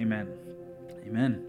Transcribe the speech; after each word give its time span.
Amen. 0.00 0.28
Amen. 1.06 1.46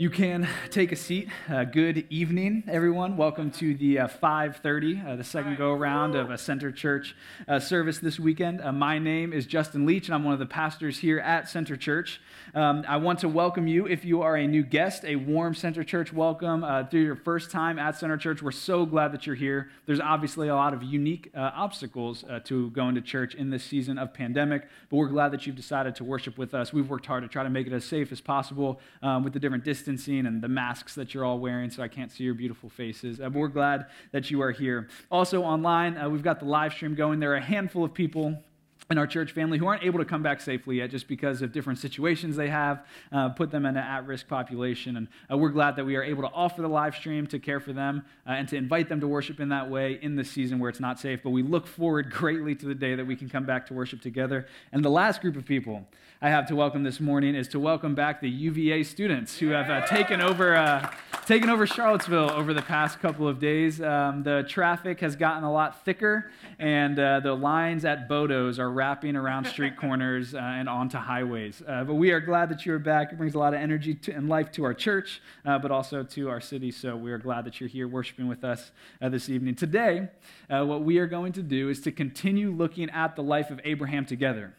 You 0.00 0.08
can 0.08 0.48
take 0.70 0.92
a 0.92 0.96
seat. 0.96 1.28
Uh, 1.46 1.64
good 1.64 2.06
evening, 2.08 2.64
everyone. 2.66 3.18
Welcome 3.18 3.50
to 3.50 3.74
the 3.74 3.98
uh, 3.98 4.08
5:30, 4.08 5.06
uh, 5.06 5.16
the 5.16 5.22
second 5.22 5.58
go 5.58 5.72
around 5.72 6.14
of 6.14 6.30
a 6.30 6.38
Center 6.38 6.72
Church 6.72 7.14
uh, 7.46 7.58
service 7.58 7.98
this 7.98 8.18
weekend. 8.18 8.62
Uh, 8.62 8.72
my 8.72 8.98
name 8.98 9.34
is 9.34 9.44
Justin 9.44 9.84
Leach, 9.84 10.08
and 10.08 10.14
I'm 10.14 10.24
one 10.24 10.32
of 10.32 10.38
the 10.38 10.46
pastors 10.46 11.00
here 11.00 11.18
at 11.18 11.50
Center 11.50 11.76
Church. 11.76 12.18
Um, 12.54 12.82
I 12.88 12.96
want 12.96 13.18
to 13.18 13.28
welcome 13.28 13.66
you 13.66 13.86
if 13.86 14.02
you 14.06 14.22
are 14.22 14.36
a 14.36 14.46
new 14.46 14.62
guest, 14.62 15.04
a 15.04 15.16
warm 15.16 15.54
Center 15.54 15.84
Church 15.84 16.14
welcome. 16.14 16.64
Uh, 16.64 16.84
through 16.84 17.02
your 17.02 17.16
first 17.16 17.50
time 17.50 17.78
at 17.78 17.94
Center 17.94 18.16
Church, 18.16 18.40
we're 18.40 18.52
so 18.52 18.86
glad 18.86 19.12
that 19.12 19.26
you're 19.26 19.36
here. 19.36 19.68
There's 19.84 20.00
obviously 20.00 20.48
a 20.48 20.56
lot 20.56 20.72
of 20.72 20.82
unique 20.82 21.30
obstacles 21.34 22.24
to 22.44 22.70
going 22.70 22.94
to 22.94 23.02
church 23.02 23.34
in 23.34 23.50
this 23.50 23.64
season 23.64 23.98
of 23.98 24.14
pandemic, 24.14 24.62
but 24.88 24.96
we're 24.96 25.08
glad 25.08 25.30
that 25.32 25.46
you've 25.46 25.56
decided 25.56 25.94
to 25.96 26.04
worship 26.04 26.38
with 26.38 26.54
us. 26.54 26.72
We've 26.72 26.88
worked 26.88 27.04
hard 27.04 27.22
to 27.22 27.28
try 27.28 27.42
to 27.42 27.50
make 27.50 27.66
it 27.66 27.74
as 27.74 27.84
safe 27.84 28.10
as 28.12 28.22
possible 28.22 28.80
um, 29.02 29.24
with 29.24 29.34
the 29.34 29.38
different 29.38 29.62
distance 29.62 29.89
distancing 29.90 30.26
and 30.26 30.42
the 30.42 30.48
masks 30.48 30.94
that 30.94 31.14
you're 31.14 31.24
all 31.24 31.38
wearing, 31.38 31.70
so 31.70 31.82
I 31.82 31.88
can't 31.88 32.10
see 32.10 32.24
your 32.24 32.34
beautiful 32.34 32.68
faces. 32.68 33.20
Uh, 33.20 33.28
we're 33.32 33.48
glad 33.48 33.86
that 34.12 34.30
you 34.30 34.40
are 34.42 34.52
here. 34.52 34.88
Also, 35.10 35.42
online, 35.42 35.96
uh, 35.96 36.08
we've 36.08 36.22
got 36.22 36.38
the 36.38 36.46
live 36.46 36.72
stream 36.72 36.94
going. 36.94 37.20
There 37.20 37.32
are 37.32 37.36
a 37.36 37.42
handful 37.42 37.84
of 37.84 37.92
people 37.92 38.42
in 38.90 38.98
our 38.98 39.06
church 39.06 39.30
family 39.30 39.56
who 39.56 39.68
aren't 39.68 39.84
able 39.84 40.00
to 40.00 40.04
come 40.04 40.22
back 40.22 40.40
safely 40.40 40.78
yet 40.78 40.90
just 40.90 41.06
because 41.06 41.42
of 41.42 41.52
different 41.52 41.78
situations 41.78 42.34
they 42.34 42.48
have, 42.48 42.84
uh, 43.12 43.28
put 43.28 43.52
them 43.52 43.64
in 43.64 43.76
an 43.76 43.84
at 43.84 44.04
risk 44.04 44.26
population. 44.26 44.96
And 44.96 45.08
uh, 45.30 45.38
we're 45.38 45.50
glad 45.50 45.76
that 45.76 45.86
we 45.86 45.94
are 45.94 46.02
able 46.02 46.22
to 46.22 46.30
offer 46.34 46.60
the 46.60 46.68
live 46.68 46.96
stream 46.96 47.26
to 47.28 47.38
care 47.38 47.60
for 47.60 47.72
them 47.72 48.04
uh, 48.26 48.32
and 48.32 48.48
to 48.48 48.56
invite 48.56 48.88
them 48.88 49.00
to 49.00 49.06
worship 49.06 49.38
in 49.38 49.48
that 49.50 49.70
way 49.70 50.00
in 50.02 50.16
the 50.16 50.24
season 50.24 50.58
where 50.58 50.68
it's 50.68 50.80
not 50.80 50.98
safe. 50.98 51.20
But 51.22 51.30
we 51.30 51.44
look 51.44 51.68
forward 51.68 52.10
greatly 52.10 52.56
to 52.56 52.66
the 52.66 52.74
day 52.74 52.96
that 52.96 53.06
we 53.06 53.14
can 53.14 53.28
come 53.28 53.44
back 53.44 53.66
to 53.68 53.74
worship 53.74 54.02
together. 54.02 54.48
And 54.72 54.84
the 54.84 54.90
last 54.90 55.20
group 55.20 55.36
of 55.36 55.46
people 55.46 55.86
I 56.20 56.28
have 56.28 56.48
to 56.48 56.56
welcome 56.56 56.82
this 56.82 56.98
morning 56.98 57.36
is 57.36 57.46
to 57.48 57.60
welcome 57.60 57.94
back 57.94 58.20
the 58.20 58.28
UVA 58.28 58.82
students 58.82 59.38
who 59.38 59.50
have 59.50 59.70
uh, 59.70 59.86
taken 59.86 60.20
over 60.20 60.56
uh, 60.56 60.92
taken 61.30 61.48
over 61.48 61.64
Charlottesville 61.64 62.28
over 62.32 62.52
the 62.52 62.60
past 62.62 62.98
couple 62.98 63.28
of 63.28 63.38
days. 63.38 63.80
Um, 63.80 64.24
the 64.24 64.44
traffic 64.48 64.98
has 64.98 65.14
gotten 65.14 65.44
a 65.44 65.52
lot 65.52 65.84
thicker, 65.84 66.32
and 66.58 66.98
uh, 66.98 67.20
the 67.20 67.32
lines 67.32 67.84
at 67.84 68.08
Bodo's 68.08 68.58
are 68.58 68.68
wrapping 68.68 69.14
around 69.14 69.46
street 69.46 69.76
corners 69.76 70.34
uh, 70.34 70.38
and 70.38 70.68
onto 70.68 70.98
highways. 70.98 71.62
Uh, 71.68 71.84
but 71.84 71.94
we 71.94 72.10
are 72.10 72.18
glad 72.18 72.48
that 72.48 72.66
you 72.66 72.74
are 72.74 72.80
back. 72.80 73.12
It 73.12 73.16
brings 73.18 73.36
a 73.36 73.38
lot 73.38 73.54
of 73.54 73.60
energy 73.60 73.94
to, 73.94 74.12
and 74.12 74.28
life 74.28 74.50
to 74.54 74.64
our 74.64 74.74
church, 74.74 75.22
uh, 75.44 75.56
but 75.60 75.70
also 75.70 76.02
to 76.02 76.28
our 76.28 76.40
city. 76.40 76.72
So 76.72 76.96
we 76.96 77.12
are 77.12 77.18
glad 77.18 77.44
that 77.44 77.60
you're 77.60 77.68
here 77.68 77.86
worshiping 77.86 78.26
with 78.26 78.42
us 78.42 78.72
this 79.00 79.28
evening. 79.28 79.54
Today, 79.54 80.08
what 80.48 80.82
we 80.82 80.98
are 80.98 81.06
going 81.06 81.32
to 81.34 81.44
do 81.44 81.68
is 81.68 81.80
to 81.82 81.92
continue 81.92 82.50
looking 82.50 82.90
at 82.90 83.14
the 83.14 83.22
life 83.22 83.52
of 83.52 83.60
Abraham 83.62 84.04
together. 84.04 84.52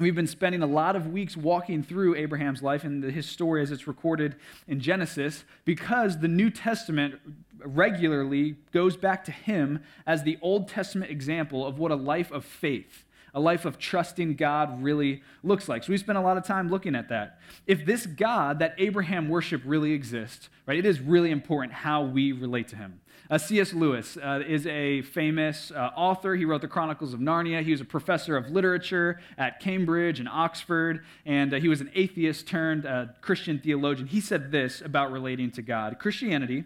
We've 0.00 0.14
been 0.14 0.26
spending 0.26 0.62
a 0.62 0.66
lot 0.66 0.96
of 0.96 1.08
weeks 1.08 1.36
walking 1.36 1.82
through 1.82 2.14
Abraham's 2.14 2.62
life 2.62 2.84
and 2.84 3.04
his 3.04 3.26
story 3.26 3.60
as 3.60 3.70
it's 3.70 3.86
recorded 3.86 4.34
in 4.66 4.80
Genesis 4.80 5.44
because 5.66 6.20
the 6.20 6.26
New 6.26 6.48
Testament 6.48 7.16
regularly 7.62 8.56
goes 8.72 8.96
back 8.96 9.24
to 9.26 9.30
him 9.30 9.82
as 10.06 10.22
the 10.22 10.38
Old 10.40 10.68
Testament 10.68 11.10
example 11.10 11.66
of 11.66 11.78
what 11.78 11.90
a 11.90 11.96
life 11.96 12.32
of 12.32 12.46
faith, 12.46 13.04
a 13.34 13.40
life 13.40 13.66
of 13.66 13.78
trusting 13.78 14.36
God 14.36 14.82
really 14.82 15.22
looks 15.42 15.68
like. 15.68 15.84
So 15.84 15.92
we 15.92 15.98
spent 15.98 16.16
a 16.16 16.22
lot 16.22 16.38
of 16.38 16.44
time 16.44 16.70
looking 16.70 16.94
at 16.94 17.10
that. 17.10 17.38
If 17.66 17.84
this 17.84 18.06
God 18.06 18.58
that 18.60 18.76
Abraham 18.78 19.28
worshiped 19.28 19.66
really 19.66 19.92
exists, 19.92 20.48
right, 20.64 20.78
it 20.78 20.86
is 20.86 20.98
really 20.98 21.30
important 21.30 21.74
how 21.74 22.04
we 22.04 22.32
relate 22.32 22.68
to 22.68 22.76
him. 22.76 23.02
Uh, 23.30 23.38
C.S. 23.38 23.72
Lewis 23.72 24.16
uh, 24.16 24.42
is 24.44 24.66
a 24.66 25.02
famous 25.02 25.70
uh, 25.70 25.90
author. 25.94 26.34
He 26.34 26.44
wrote 26.44 26.62
the 26.62 26.68
Chronicles 26.68 27.14
of 27.14 27.20
Narnia. 27.20 27.62
He 27.62 27.70
was 27.70 27.80
a 27.80 27.84
professor 27.84 28.36
of 28.36 28.50
literature 28.50 29.20
at 29.38 29.60
Cambridge 29.60 30.18
and 30.18 30.28
Oxford, 30.28 31.04
and 31.24 31.54
uh, 31.54 31.60
he 31.60 31.68
was 31.68 31.80
an 31.80 31.92
atheist 31.94 32.48
turned 32.48 32.86
uh, 32.86 33.06
Christian 33.20 33.60
theologian. 33.60 34.08
He 34.08 34.20
said 34.20 34.50
this 34.50 34.80
about 34.80 35.12
relating 35.12 35.52
to 35.52 35.62
God 35.62 36.00
Christianity, 36.00 36.64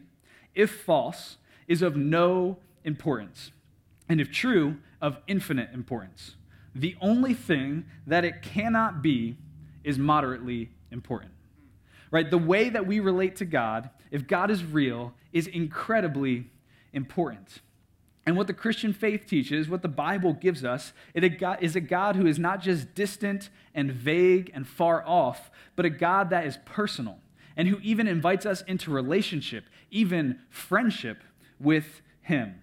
if 0.54 0.70
false, 0.70 1.36
is 1.68 1.82
of 1.82 1.96
no 1.96 2.56
importance, 2.82 3.50
and 4.08 4.18
if 4.18 4.32
true, 4.32 4.78
of 5.02 5.18
infinite 5.26 5.68
importance. 5.74 6.36
The 6.74 6.96
only 7.02 7.34
thing 7.34 7.84
that 8.06 8.24
it 8.24 8.40
cannot 8.40 9.02
be 9.02 9.36
is 9.84 9.98
moderately 9.98 10.70
important. 10.90 11.32
Right? 12.10 12.30
The 12.30 12.38
way 12.38 12.70
that 12.70 12.86
we 12.86 13.00
relate 13.00 13.36
to 13.36 13.44
God, 13.44 13.90
if 14.10 14.26
God 14.26 14.50
is 14.50 14.64
real, 14.64 15.12
is 15.30 15.46
incredibly 15.46 16.46
important. 16.94 17.60
And 18.26 18.36
what 18.36 18.46
the 18.46 18.54
Christian 18.54 18.92
faith 18.92 19.26
teaches, 19.26 19.68
what 19.68 19.82
the 19.82 19.88
Bible 19.88 20.32
gives 20.32 20.64
us, 20.64 20.92
is 21.14 21.76
a 21.76 21.80
God 21.80 22.16
who 22.16 22.26
is 22.26 22.38
not 22.38 22.62
just 22.62 22.94
distant 22.94 23.50
and 23.74 23.92
vague 23.92 24.50
and 24.54 24.66
far 24.66 25.06
off, 25.06 25.50
but 25.76 25.84
a 25.84 25.90
God 25.90 26.30
that 26.30 26.46
is 26.46 26.58
personal 26.64 27.18
and 27.56 27.68
who 27.68 27.78
even 27.82 28.08
invites 28.08 28.46
us 28.46 28.62
into 28.62 28.90
relationship, 28.90 29.64
even 29.90 30.40
friendship 30.48 31.22
with 31.60 32.00
Him. 32.22 32.60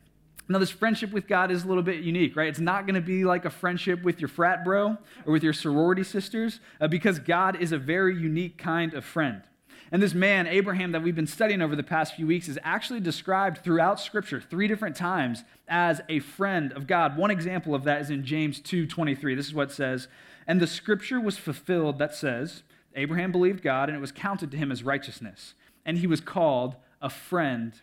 Now, 0.49 0.59
this 0.59 0.71
friendship 0.71 1.11
with 1.11 1.27
God 1.27 1.49
is 1.49 1.63
a 1.63 1.67
little 1.67 1.83
bit 1.83 2.03
unique, 2.03 2.35
right? 2.35 2.49
It's 2.49 2.59
not 2.59 2.85
going 2.85 2.95
to 2.95 3.01
be 3.01 3.23
like 3.23 3.45
a 3.45 3.49
friendship 3.49 4.03
with 4.03 4.19
your 4.19 4.27
frat 4.27 4.65
bro 4.65 4.97
or 5.25 5.31
with 5.31 5.43
your 5.43 5.53
sorority 5.53 6.03
sisters, 6.03 6.59
uh, 6.81 6.87
because 6.87 7.19
God 7.19 7.61
is 7.61 7.71
a 7.71 7.77
very 7.77 8.17
unique 8.17 8.57
kind 8.57 8.93
of 8.93 9.05
friend. 9.05 9.43
And 9.91 10.01
this 10.01 10.13
man, 10.13 10.47
Abraham, 10.47 10.93
that 10.93 11.03
we've 11.03 11.15
been 11.15 11.27
studying 11.27 11.61
over 11.61 11.75
the 11.75 11.83
past 11.83 12.15
few 12.15 12.25
weeks, 12.25 12.47
is 12.47 12.57
actually 12.63 13.01
described 13.01 13.57
throughout 13.57 13.99
Scripture 13.99 14.39
three 14.39 14.67
different 14.67 14.95
times 14.95 15.43
as 15.67 16.01
a 16.07 16.19
friend 16.19 16.71
of 16.71 16.87
God. 16.87 17.17
One 17.17 17.29
example 17.29 17.75
of 17.75 17.83
that 17.83 18.01
is 18.01 18.09
in 18.09 18.23
James 18.23 18.61
2:23. 18.61 19.35
This 19.35 19.47
is 19.47 19.53
what 19.53 19.69
it 19.69 19.73
says, 19.73 20.07
"And 20.47 20.61
the 20.61 20.67
Scripture 20.67 21.19
was 21.19 21.37
fulfilled 21.37 21.99
that 21.99 22.15
says, 22.15 22.63
Abraham 22.95 23.33
believed 23.33 23.61
God, 23.61 23.89
and 23.89 23.97
it 23.97 24.01
was 24.01 24.13
counted 24.13 24.49
to 24.51 24.57
him 24.57 24.71
as 24.71 24.81
righteousness, 24.81 25.55
and 25.85 25.97
he 25.97 26.07
was 26.07 26.21
called 26.21 26.77
a 27.01 27.09
friend 27.09 27.73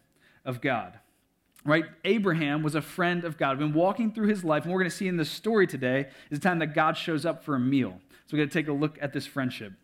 of 0.47 0.63
God." 0.63 1.01
Right? 1.65 1.85
Abraham 2.05 2.63
was 2.63 2.75
a 2.75 2.81
friend 2.81 3.25
of 3.25 3.37
God. 3.37 3.59
We've 3.59 3.69
been 3.69 3.75
walking 3.75 4.13
through 4.13 4.29
his 4.29 4.45
life, 4.45 4.65
and 4.65 4.73
we're 4.73 4.81
going 4.81 4.91
to 4.91 4.97
see 4.97 5.09
in 5.09 5.19
this 5.19 5.29
story 5.29 5.67
today 5.67 6.09
is 6.31 6.39
the 6.39 6.49
time 6.49 6.61
that 6.61 6.73
God 6.73 6.97
shows 6.97 7.27
up 7.27 7.45
for 7.45 7.55
a 7.55 7.61
meal. 7.61 8.01
So 8.27 8.35
we're 8.37 8.39
going 8.39 8.49
to 8.49 8.53
take 8.53 8.69
a 8.69 8.73
look 8.73 8.97
at 9.03 9.13
this 9.13 9.27
friendship. 9.27 9.75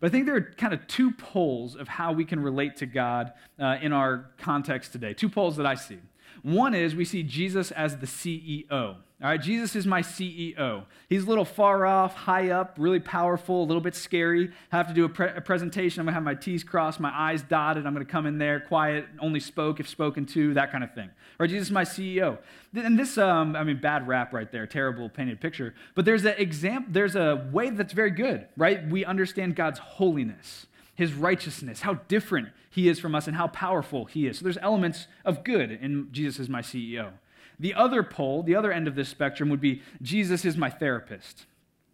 But 0.00 0.08
I 0.08 0.10
think 0.10 0.26
there 0.26 0.36
are 0.36 0.52
kind 0.56 0.74
of 0.74 0.86
two 0.86 1.12
poles 1.12 1.74
of 1.74 1.88
how 1.88 2.12
we 2.12 2.24
can 2.24 2.40
relate 2.40 2.76
to 2.76 2.86
God 2.86 3.32
uh, 3.58 3.78
in 3.80 3.92
our 3.92 4.30
context 4.38 4.92
today. 4.92 5.14
Two 5.14 5.28
poles 5.28 5.56
that 5.56 5.66
I 5.66 5.74
see. 5.74 5.98
One 6.42 6.74
is 6.74 6.94
we 6.94 7.04
see 7.04 7.22
Jesus 7.22 7.70
as 7.72 7.96
the 7.96 8.06
CEO. 8.06 8.96
All 9.22 9.30
right, 9.30 9.40
Jesus 9.40 9.74
is 9.74 9.86
my 9.86 10.02
CEO. 10.02 10.84
He's 11.08 11.24
a 11.24 11.26
little 11.26 11.46
far 11.46 11.86
off, 11.86 12.14
high 12.14 12.50
up, 12.50 12.74
really 12.78 13.00
powerful, 13.00 13.62
a 13.62 13.64
little 13.64 13.80
bit 13.80 13.94
scary. 13.94 14.50
I 14.70 14.76
have 14.76 14.88
to 14.88 14.92
do 14.92 15.06
a, 15.06 15.08
pre- 15.08 15.30
a 15.34 15.40
presentation. 15.40 16.00
I'm 16.00 16.04
going 16.04 16.12
to 16.12 16.16
have 16.16 16.22
my 16.22 16.34
T's 16.34 16.62
crossed, 16.62 17.00
my 17.00 17.10
I's 17.14 17.42
dotted. 17.42 17.86
I'm 17.86 17.94
going 17.94 18.04
to 18.04 18.12
come 18.12 18.26
in 18.26 18.36
there 18.36 18.60
quiet, 18.60 19.06
only 19.18 19.40
spoke 19.40 19.80
if 19.80 19.88
spoken 19.88 20.26
to, 20.26 20.52
that 20.52 20.70
kind 20.70 20.84
of 20.84 20.92
thing. 20.92 21.06
All 21.06 21.36
right, 21.38 21.48
Jesus 21.48 21.68
is 21.68 21.72
my 21.72 21.84
CEO. 21.84 22.36
And 22.74 22.98
this, 22.98 23.16
um, 23.16 23.56
I 23.56 23.64
mean, 23.64 23.80
bad 23.80 24.06
rap 24.06 24.34
right 24.34 24.52
there, 24.52 24.66
terrible 24.66 25.08
painted 25.08 25.40
picture. 25.40 25.74
But 25.94 26.04
there's 26.04 26.26
a 26.26 26.38
example, 26.38 26.92
there's 26.92 27.16
a 27.16 27.48
way 27.50 27.70
that's 27.70 27.94
very 27.94 28.10
good, 28.10 28.46
right? 28.58 28.86
We 28.86 29.06
understand 29.06 29.56
God's 29.56 29.78
holiness, 29.78 30.66
his 30.94 31.14
righteousness, 31.14 31.80
how 31.80 31.94
different 32.08 32.50
he 32.68 32.86
is 32.86 33.00
from 33.00 33.14
us, 33.14 33.26
and 33.26 33.34
how 33.34 33.46
powerful 33.46 34.04
he 34.04 34.26
is. 34.26 34.40
So 34.40 34.42
there's 34.42 34.58
elements 34.58 35.06
of 35.24 35.42
good 35.42 35.70
in 35.70 36.08
Jesus 36.12 36.38
is 36.38 36.50
my 36.50 36.60
CEO. 36.60 37.12
The 37.58 37.74
other 37.74 38.02
pole, 38.02 38.42
the 38.42 38.54
other 38.54 38.72
end 38.72 38.86
of 38.88 38.94
this 38.94 39.08
spectrum 39.08 39.48
would 39.48 39.60
be 39.60 39.82
Jesus 40.02 40.44
is 40.44 40.56
my 40.56 40.70
therapist. 40.70 41.46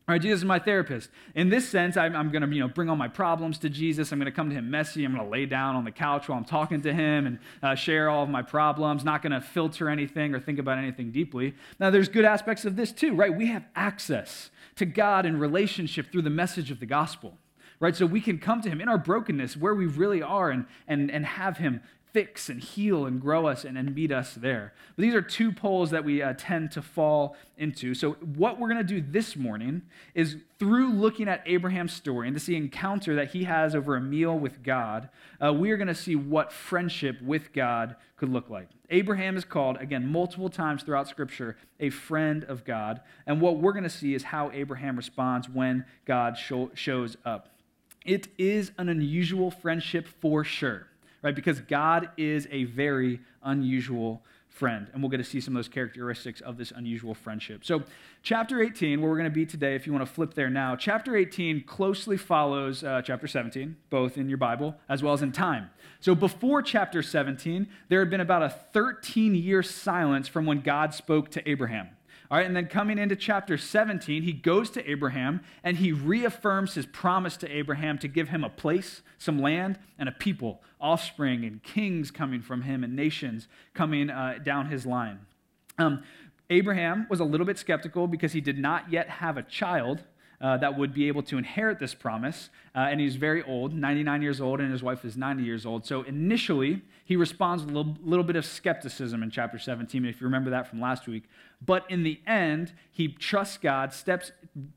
All 0.08 0.14
right, 0.14 0.20
Jesus 0.20 0.40
is 0.40 0.44
my 0.44 0.58
therapist. 0.58 1.10
In 1.36 1.48
this 1.48 1.68
sense, 1.68 1.96
I'm, 1.96 2.16
I'm 2.16 2.32
going 2.32 2.42
to 2.42 2.52
you 2.52 2.60
know, 2.60 2.66
bring 2.66 2.90
all 2.90 2.96
my 2.96 3.06
problems 3.06 3.56
to 3.58 3.70
Jesus. 3.70 4.10
I'm 4.10 4.18
going 4.18 4.26
to 4.26 4.34
come 4.34 4.50
to 4.50 4.54
him 4.54 4.68
messy. 4.68 5.04
I'm 5.04 5.14
going 5.14 5.24
to 5.24 5.30
lay 5.30 5.46
down 5.46 5.76
on 5.76 5.84
the 5.84 5.92
couch 5.92 6.28
while 6.28 6.36
I'm 6.36 6.44
talking 6.44 6.82
to 6.82 6.92
him 6.92 7.24
and 7.26 7.38
uh, 7.62 7.76
share 7.76 8.10
all 8.10 8.24
of 8.24 8.28
my 8.28 8.42
problems, 8.42 9.04
not 9.04 9.22
going 9.22 9.30
to 9.30 9.40
filter 9.40 9.88
anything 9.88 10.34
or 10.34 10.40
think 10.40 10.58
about 10.58 10.78
anything 10.78 11.12
deeply. 11.12 11.54
Now, 11.78 11.90
there's 11.90 12.08
good 12.08 12.24
aspects 12.24 12.64
of 12.64 12.74
this 12.74 12.90
too, 12.90 13.14
right? 13.14 13.32
We 13.32 13.46
have 13.46 13.64
access 13.76 14.50
to 14.74 14.86
God 14.86 15.24
in 15.24 15.38
relationship 15.38 16.10
through 16.10 16.22
the 16.22 16.30
message 16.30 16.72
of 16.72 16.80
the 16.80 16.86
gospel, 16.86 17.38
right? 17.78 17.94
So 17.94 18.04
we 18.04 18.20
can 18.20 18.38
come 18.38 18.60
to 18.62 18.68
him 18.68 18.80
in 18.80 18.88
our 18.88 18.98
brokenness 18.98 19.56
where 19.56 19.74
we 19.74 19.86
really 19.86 20.20
are 20.20 20.50
and, 20.50 20.66
and, 20.88 21.12
and 21.12 21.24
have 21.24 21.58
him 21.58 21.80
fix 22.12 22.50
and 22.50 22.60
heal 22.60 23.06
and 23.06 23.20
grow 23.20 23.46
us 23.46 23.64
and, 23.64 23.78
and 23.78 23.94
meet 23.94 24.12
us 24.12 24.34
there. 24.34 24.74
But 24.96 25.02
these 25.02 25.14
are 25.14 25.22
two 25.22 25.50
poles 25.50 25.90
that 25.90 26.04
we 26.04 26.22
uh, 26.22 26.34
tend 26.36 26.70
to 26.72 26.82
fall 26.82 27.36
into. 27.56 27.94
So, 27.94 28.12
what 28.12 28.58
we're 28.58 28.68
going 28.68 28.86
to 28.86 29.00
do 29.00 29.00
this 29.00 29.34
morning 29.34 29.82
is 30.14 30.36
through 30.58 30.92
looking 30.92 31.28
at 31.28 31.42
Abraham's 31.46 31.92
story 31.92 32.28
and 32.28 32.40
see 32.40 32.54
encounter 32.54 33.14
that 33.16 33.30
he 33.30 33.44
has 33.44 33.74
over 33.74 33.96
a 33.96 34.00
meal 34.00 34.38
with 34.38 34.62
God, 34.62 35.08
uh, 35.42 35.52
we 35.52 35.70
are 35.70 35.76
going 35.76 35.88
to 35.88 35.94
see 35.94 36.14
what 36.14 36.52
friendship 36.52 37.20
with 37.22 37.52
God 37.52 37.96
could 38.16 38.28
look 38.28 38.50
like. 38.50 38.68
Abraham 38.90 39.36
is 39.36 39.44
called, 39.44 39.78
again, 39.78 40.06
multiple 40.06 40.50
times 40.50 40.82
throughout 40.82 41.08
Scripture, 41.08 41.56
a 41.80 41.88
friend 41.88 42.44
of 42.44 42.64
God. 42.64 43.00
And 43.26 43.40
what 43.40 43.58
we're 43.58 43.72
going 43.72 43.84
to 43.84 43.90
see 43.90 44.14
is 44.14 44.24
how 44.24 44.50
Abraham 44.52 44.96
responds 44.96 45.48
when 45.48 45.86
God 46.04 46.36
show, 46.36 46.70
shows 46.74 47.16
up. 47.24 47.48
It 48.04 48.28
is 48.36 48.72
an 48.76 48.88
unusual 48.88 49.50
friendship 49.50 50.06
for 50.20 50.44
sure 50.44 50.88
right? 51.22 51.34
Because 51.34 51.60
God 51.60 52.10
is 52.16 52.46
a 52.50 52.64
very 52.64 53.20
unusual 53.42 54.22
friend. 54.52 54.88
And 54.92 55.02
we'll 55.02 55.10
get 55.10 55.16
to 55.16 55.24
see 55.24 55.40
some 55.40 55.56
of 55.56 55.58
those 55.58 55.68
characteristics 55.68 56.40
of 56.42 56.58
this 56.58 56.72
unusual 56.72 57.14
friendship. 57.14 57.64
So, 57.64 57.82
chapter 58.22 58.62
18, 58.62 59.00
where 59.00 59.10
we're 59.10 59.16
going 59.16 59.30
to 59.30 59.34
be 59.34 59.46
today, 59.46 59.74
if 59.74 59.86
you 59.86 59.92
want 59.92 60.06
to 60.06 60.12
flip 60.12 60.34
there 60.34 60.50
now, 60.50 60.76
chapter 60.76 61.16
18 61.16 61.64
closely 61.64 62.16
follows 62.16 62.84
uh, 62.84 63.00
chapter 63.02 63.26
17, 63.26 63.76
both 63.88 64.18
in 64.18 64.28
your 64.28 64.38
Bible 64.38 64.76
as 64.88 65.02
well 65.02 65.14
as 65.14 65.22
in 65.22 65.32
time. 65.32 65.70
So, 66.00 66.14
before 66.14 66.62
chapter 66.62 67.02
17, 67.02 67.66
there 67.88 68.00
had 68.00 68.10
been 68.10 68.20
about 68.20 68.42
a 68.42 68.50
13 68.50 69.34
year 69.34 69.62
silence 69.62 70.28
from 70.28 70.44
when 70.44 70.60
God 70.60 70.92
spoke 70.94 71.30
to 71.30 71.48
Abraham. 71.48 71.88
All 72.32 72.38
right, 72.38 72.46
and 72.46 72.56
then 72.56 72.66
coming 72.66 72.96
into 72.96 73.14
chapter 73.14 73.58
17, 73.58 74.22
he 74.22 74.32
goes 74.32 74.70
to 74.70 74.90
Abraham 74.90 75.42
and 75.62 75.76
he 75.76 75.92
reaffirms 75.92 76.72
his 76.72 76.86
promise 76.86 77.36
to 77.36 77.54
Abraham 77.54 77.98
to 77.98 78.08
give 78.08 78.30
him 78.30 78.42
a 78.42 78.48
place, 78.48 79.02
some 79.18 79.38
land, 79.38 79.78
and 79.98 80.08
a 80.08 80.12
people, 80.12 80.62
offspring, 80.80 81.44
and 81.44 81.62
kings 81.62 82.10
coming 82.10 82.40
from 82.40 82.62
him, 82.62 82.84
and 82.84 82.96
nations 82.96 83.48
coming 83.74 84.08
uh, 84.08 84.38
down 84.42 84.70
his 84.70 84.86
line. 84.86 85.18
Um, 85.76 86.04
Abraham 86.48 87.06
was 87.10 87.20
a 87.20 87.24
little 87.24 87.44
bit 87.44 87.58
skeptical 87.58 88.06
because 88.06 88.32
he 88.32 88.40
did 88.40 88.58
not 88.58 88.90
yet 88.90 89.10
have 89.10 89.36
a 89.36 89.42
child 89.42 90.02
uh, 90.42 90.56
that 90.56 90.76
would 90.76 90.92
be 90.92 91.06
able 91.06 91.22
to 91.22 91.38
inherit 91.38 91.78
this 91.78 91.94
promise. 91.94 92.50
Uh, 92.74 92.80
and 92.80 93.00
he's 93.00 93.14
very 93.14 93.42
old, 93.44 93.72
99 93.72 94.22
years 94.22 94.40
old, 94.40 94.60
and 94.60 94.72
his 94.72 94.82
wife 94.82 95.04
is 95.04 95.16
90 95.16 95.44
years 95.44 95.64
old. 95.64 95.86
So 95.86 96.02
initially, 96.02 96.82
he 97.04 97.14
responds 97.14 97.62
with 97.62 97.72
a 97.72 97.78
little, 97.78 97.96
little 98.02 98.24
bit 98.24 98.34
of 98.34 98.44
skepticism 98.44 99.22
in 99.22 99.30
chapter 99.30 99.58
17, 99.58 100.04
if 100.04 100.20
you 100.20 100.24
remember 100.26 100.50
that 100.50 100.68
from 100.68 100.80
last 100.80 101.06
week. 101.06 101.24
But 101.64 101.88
in 101.88 102.02
the 102.02 102.20
end, 102.26 102.72
he 102.90 103.08
trusts 103.08 103.56
God, 103.56 103.92
steps 103.92 104.32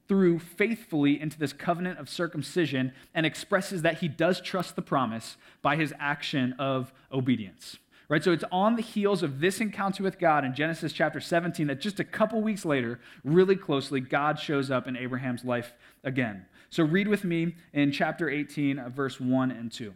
through 0.07 0.37
faithfully 0.39 1.19
into 1.19 1.39
this 1.39 1.51
covenant 1.51 1.97
of 1.97 2.09
circumcision, 2.09 2.93
and 3.15 3.25
expresses 3.25 3.81
that 3.81 3.99
he 3.99 4.07
does 4.07 4.39
trust 4.39 4.75
the 4.75 4.83
promise 4.83 5.35
by 5.63 5.75
his 5.75 5.93
action 5.99 6.53
of 6.59 6.93
obedience. 7.11 7.77
Right? 8.07 8.23
So 8.23 8.31
it's 8.31 8.43
on 8.51 8.75
the 8.75 8.81
heels 8.81 9.23
of 9.23 9.39
this 9.39 9.59
encounter 9.59 10.03
with 10.03 10.19
God 10.19 10.45
in 10.45 10.53
Genesis 10.53 10.93
chapter 10.93 11.19
17 11.19 11.67
that 11.67 11.81
just 11.81 11.99
a 11.99 12.03
couple 12.03 12.41
weeks 12.41 12.63
later, 12.63 12.99
really 13.23 13.55
closely, 13.55 13.99
God 13.99 14.39
shows 14.39 14.69
up 14.69 14.87
in 14.87 14.95
Abraham's 14.95 15.43
life 15.43 15.73
again. 16.03 16.45
So 16.69 16.83
read 16.83 17.07
with 17.07 17.23
me 17.23 17.55
in 17.73 17.91
chapter 17.91 18.29
18, 18.29 18.89
verse 18.89 19.19
1 19.19 19.51
and 19.51 19.71
2. 19.71 19.93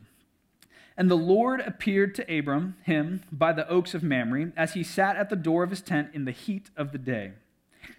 And 0.98 1.10
the 1.10 1.16
Lord 1.16 1.62
appeared 1.62 2.14
to 2.16 2.38
Abram, 2.38 2.76
him, 2.84 3.24
by 3.32 3.54
the 3.54 3.68
oaks 3.70 3.94
of 3.94 4.04
Mamre, 4.04 4.52
as 4.58 4.74
he 4.74 4.84
sat 4.84 5.16
at 5.16 5.30
the 5.30 5.36
door 5.36 5.64
of 5.64 5.70
his 5.70 5.82
tent 5.82 6.10
in 6.14 6.26
the 6.26 6.32
heat 6.32 6.72
of 6.76 6.92
the 6.92 6.98
day. 6.98 7.34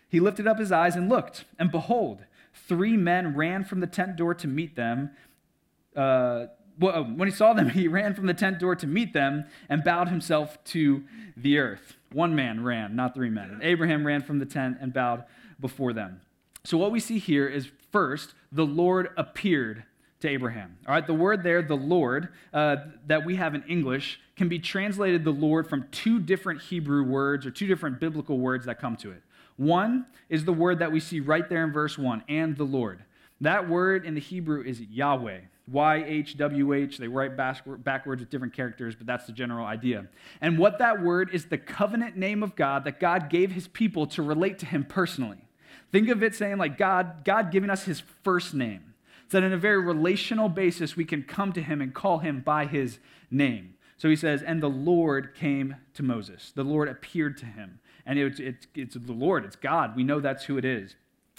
He 0.09 0.21
lifted 0.21 0.47
up 0.47 0.59
his 0.59 0.73
eyes 0.73 0.97
and 0.97 1.09
looked, 1.09 1.45
and 1.59 1.71
behold, 1.71 2.25
three 2.53 2.97
men 2.97 3.37
ran 3.37 3.65
from 3.65 3.81
the 3.81 3.87
tent 3.87 4.17
door 4.17 4.35
to 4.35 4.49
meet 4.49 4.77
them. 4.77 5.11
Uh, 5.97 6.47
when 6.81 7.29
he 7.29 7.35
saw 7.35 7.53
them, 7.53 7.69
he 7.71 7.89
ran 7.89 8.15
from 8.15 8.27
the 8.27 8.35
tent 8.35 8.59
door 8.59 8.75
to 8.77 8.87
meet 8.87 9.13
them 9.13 9.45
and 9.69 9.85
bowed 9.85 10.09
himself 10.09 10.63
to 10.65 11.05
the 11.37 11.59
earth. 11.59 11.97
One 12.13 12.35
man 12.35 12.65
ran, 12.65 12.97
not 12.97 13.15
three 13.15 13.31
men. 13.31 13.61
Abraham 13.63 14.07
ran 14.07 14.23
from 14.23 14.39
the 14.39 14.47
tent 14.47 14.79
and 14.81 14.93
bowed 14.93 15.25
before 15.61 15.93
them. 15.93 16.21
So, 16.65 16.77
what 16.77 16.91
we 16.91 17.01
see 17.01 17.19
here 17.19 17.47
is 17.47 17.71
first, 17.93 18.35
the 18.53 18.67
Lord 18.67 19.11
appeared 19.17 19.85
to 20.21 20.29
Abraham. 20.29 20.77
All 20.87 20.95
right, 20.95 21.07
the 21.07 21.15
word 21.15 21.43
there, 21.43 21.63
the 21.63 21.77
Lord, 21.77 22.29
uh, 22.53 22.77
that 23.07 23.25
we 23.25 23.37
have 23.37 23.55
in 23.55 23.63
English, 23.63 24.21
can 24.37 24.49
be 24.49 24.59
translated 24.59 25.25
the 25.25 25.31
Lord 25.31 25.69
from 25.69 25.87
two 25.91 26.19
different 26.21 26.61
Hebrew 26.61 27.05
words 27.05 27.47
or 27.47 27.51
two 27.51 27.67
different 27.67 28.01
biblical 28.01 28.39
words 28.39 28.67
that 28.67 28.79
come 28.79 28.97
to 28.97 29.13
it. 29.13 29.23
One 29.57 30.07
is 30.29 30.45
the 30.45 30.53
word 30.53 30.79
that 30.79 30.93
we 30.93 31.01
see 31.01 31.21
right 31.21 31.49
there 31.49 31.65
in 31.65 31.73
verse 31.73 31.97
1, 31.97 32.25
and 32.29 32.57
the 32.57 32.65
Lord. 32.65 33.05
That 33.41 33.69
word 33.69 34.05
in 34.05 34.15
the 34.15 34.21
Hebrew 34.21 34.63
is 34.63 34.81
Yahweh. 34.81 35.41
YHWH. 35.73 36.97
They 36.97 37.09
write 37.09 37.37
backwards 37.37 38.21
with 38.21 38.31
different 38.31 38.55
characters, 38.55 38.95
but 38.95 39.07
that's 39.07 39.27
the 39.27 39.33
general 39.33 39.67
idea. 39.67 40.07
And 40.41 40.59
what 40.59 40.79
that 40.79 41.03
word 41.03 41.31
is 41.33 41.47
the 41.47 41.59
covenant 41.59 42.17
name 42.17 42.43
of 42.43 42.57
God 42.57 42.85
that 42.85 43.01
God 43.01 43.31
gave 43.31 43.53
his 43.53 43.69
people 43.69 44.07
to 44.09 44.23
relate 44.23 44.59
to 44.61 44.67
him 44.67 44.85
personally. 44.85 45.39
Think 45.93 46.09
of 46.09 46.23
it 46.23 46.35
saying 46.35 46.59
like 46.59 46.79
God, 46.79 47.25
God 47.25 47.51
giving 47.51 47.71
us 47.71 47.85
his 47.85 48.03
first 48.23 48.55
name. 48.55 48.95
So 49.29 49.41
that 49.41 49.47
in 49.47 49.53
a 49.53 49.59
very 49.59 49.79
relational 49.79 50.49
basis, 50.49 50.97
we 50.97 51.05
can 51.05 51.23
come 51.23 51.53
to 51.53 51.63
him 51.63 51.81
and 51.81 51.95
call 51.95 52.19
him 52.19 52.41
by 52.41 52.67
his 52.67 52.99
name. 53.31 53.75
So 53.97 54.09
he 54.09 54.17
says, 54.17 54.43
and 54.43 54.63
the 54.63 54.71
Lord 54.71 55.35
came 55.35 55.77
to 55.95 56.03
Moses. 56.03 56.53
The 56.55 56.65
Lord 56.65 56.89
appeared 56.89 57.37
to 57.39 57.47
him. 57.47 57.79
And 58.07 58.19
it's, 58.19 58.41
it's, 58.41 58.67
it's 58.75 58.97
the 58.99 59.13
Lord, 59.13 59.45
it's 59.45 59.57
God. 59.57 59.95
We 59.95 60.03
know 60.03 60.21
that's 60.21 60.45
who 60.45 60.59
it 60.59 60.65
is. 60.65 60.97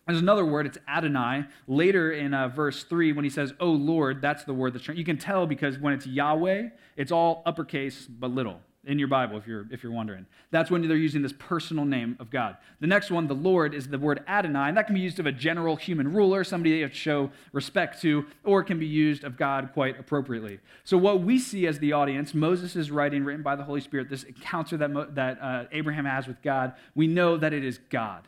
There's 0.07 0.19
another 0.19 0.45
word, 0.45 0.65
it's 0.65 0.77
Adonai. 0.87 1.45
Later 1.67 2.11
in 2.11 2.33
uh, 2.33 2.47
verse 2.47 2.83
3, 2.83 3.13
when 3.13 3.23
he 3.23 3.29
says, 3.29 3.53
Oh 3.59 3.71
Lord, 3.71 4.21
that's 4.21 4.43
the 4.43 4.53
word 4.53 4.73
that's 4.73 4.87
you 4.87 5.05
can 5.05 5.17
tell 5.17 5.45
because 5.45 5.77
when 5.77 5.93
it's 5.93 6.07
Yahweh, 6.07 6.69
it's 6.97 7.11
all 7.11 7.43
uppercase 7.45 8.07
but 8.07 8.31
little 8.31 8.59
in 8.83 8.97
your 8.97 9.07
Bible, 9.07 9.37
if 9.37 9.45
you're, 9.45 9.67
if 9.69 9.83
you're 9.83 9.91
wondering. 9.91 10.25
That's 10.49 10.71
when 10.71 10.87
they're 10.87 10.97
using 10.97 11.21
this 11.21 11.33
personal 11.37 11.85
name 11.85 12.17
of 12.19 12.31
God. 12.31 12.57
The 12.79 12.87
next 12.87 13.11
one, 13.11 13.27
the 13.27 13.35
Lord, 13.35 13.75
is 13.75 13.87
the 13.87 13.99
word 13.99 14.23
Adonai, 14.27 14.69
and 14.69 14.77
that 14.77 14.87
can 14.87 14.95
be 14.95 15.01
used 15.01 15.19
of 15.19 15.27
a 15.27 15.31
general 15.31 15.75
human 15.75 16.11
ruler, 16.11 16.43
somebody 16.43 16.71
you 16.71 16.81
have 16.81 16.91
to 16.91 16.97
show 16.97 17.29
respect 17.53 18.01
to, 18.01 18.25
or 18.43 18.61
it 18.61 18.65
can 18.65 18.79
be 18.79 18.87
used 18.87 19.23
of 19.23 19.37
God 19.37 19.69
quite 19.73 19.99
appropriately. 19.99 20.59
So, 20.83 20.97
what 20.97 21.21
we 21.21 21.37
see 21.37 21.67
as 21.67 21.77
the 21.77 21.93
audience, 21.93 22.33
Moses 22.33 22.75
is 22.75 22.89
writing, 22.89 23.23
written 23.23 23.43
by 23.43 23.55
the 23.55 23.63
Holy 23.63 23.81
Spirit, 23.81 24.09
this 24.09 24.23
encounter 24.23 24.77
that, 24.77 25.15
that 25.15 25.39
uh, 25.39 25.65
Abraham 25.71 26.05
has 26.05 26.27
with 26.27 26.41
God, 26.41 26.73
we 26.95 27.05
know 27.05 27.37
that 27.37 27.53
it 27.53 27.63
is 27.63 27.77
God 27.89 28.27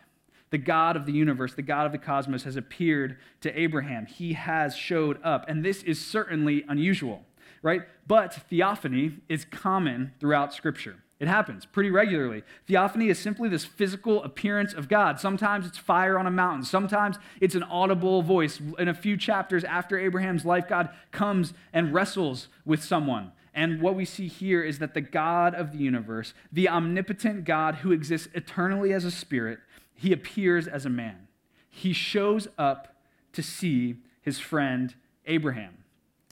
the 0.53 0.59
God 0.59 0.95
of 0.95 1.07
the 1.07 1.11
universe, 1.11 1.55
the 1.55 1.63
God 1.63 1.87
of 1.87 1.91
the 1.91 1.97
cosmos, 1.97 2.43
has 2.43 2.57
appeared 2.57 3.17
to 3.41 3.59
Abraham. 3.59 4.05
He 4.05 4.33
has 4.33 4.75
showed 4.75 5.17
up. 5.23 5.49
And 5.49 5.65
this 5.65 5.81
is 5.81 5.99
certainly 5.99 6.63
unusual, 6.69 7.23
right? 7.63 7.81
But 8.05 8.35
theophany 8.51 9.13
is 9.27 9.45
common 9.45 10.11
throughout 10.19 10.53
Scripture. 10.53 10.97
It 11.19 11.27
happens 11.27 11.65
pretty 11.65 11.89
regularly. 11.89 12.43
Theophany 12.67 13.09
is 13.09 13.17
simply 13.17 13.49
this 13.49 13.65
physical 13.65 14.23
appearance 14.23 14.73
of 14.75 14.87
God. 14.87 15.19
Sometimes 15.19 15.65
it's 15.65 15.79
fire 15.79 16.19
on 16.19 16.27
a 16.27 16.31
mountain. 16.31 16.63
Sometimes 16.63 17.17
it's 17.41 17.55
an 17.55 17.63
audible 17.63 18.21
voice. 18.21 18.61
In 18.77 18.87
a 18.87 18.93
few 18.93 19.17
chapters 19.17 19.63
after 19.63 19.97
Abraham's 19.97 20.45
life, 20.45 20.67
God 20.67 20.89
comes 21.09 21.55
and 21.73 21.95
wrestles 21.95 22.47
with 22.63 22.83
someone. 22.83 23.31
And 23.55 23.81
what 23.81 23.95
we 23.95 24.05
see 24.05 24.27
here 24.27 24.63
is 24.63 24.77
that 24.79 24.93
the 24.93 25.01
God 25.01 25.55
of 25.55 25.71
the 25.71 25.79
universe, 25.79 26.35
the 26.51 26.69
omnipotent 26.69 27.43
God 27.43 27.75
who 27.75 27.91
exists 27.91 28.27
eternally 28.35 28.93
as 28.93 29.03
a 29.03 29.11
spirit, 29.11 29.59
he 30.03 30.11
appears 30.11 30.67
as 30.67 30.85
a 30.85 30.89
man. 30.89 31.29
He 31.69 31.93
shows 31.93 32.49
up 32.57 32.97
to 33.31 33.41
see 33.41 33.95
his 34.21 34.37
friend 34.37 34.93
Abraham 35.25 35.77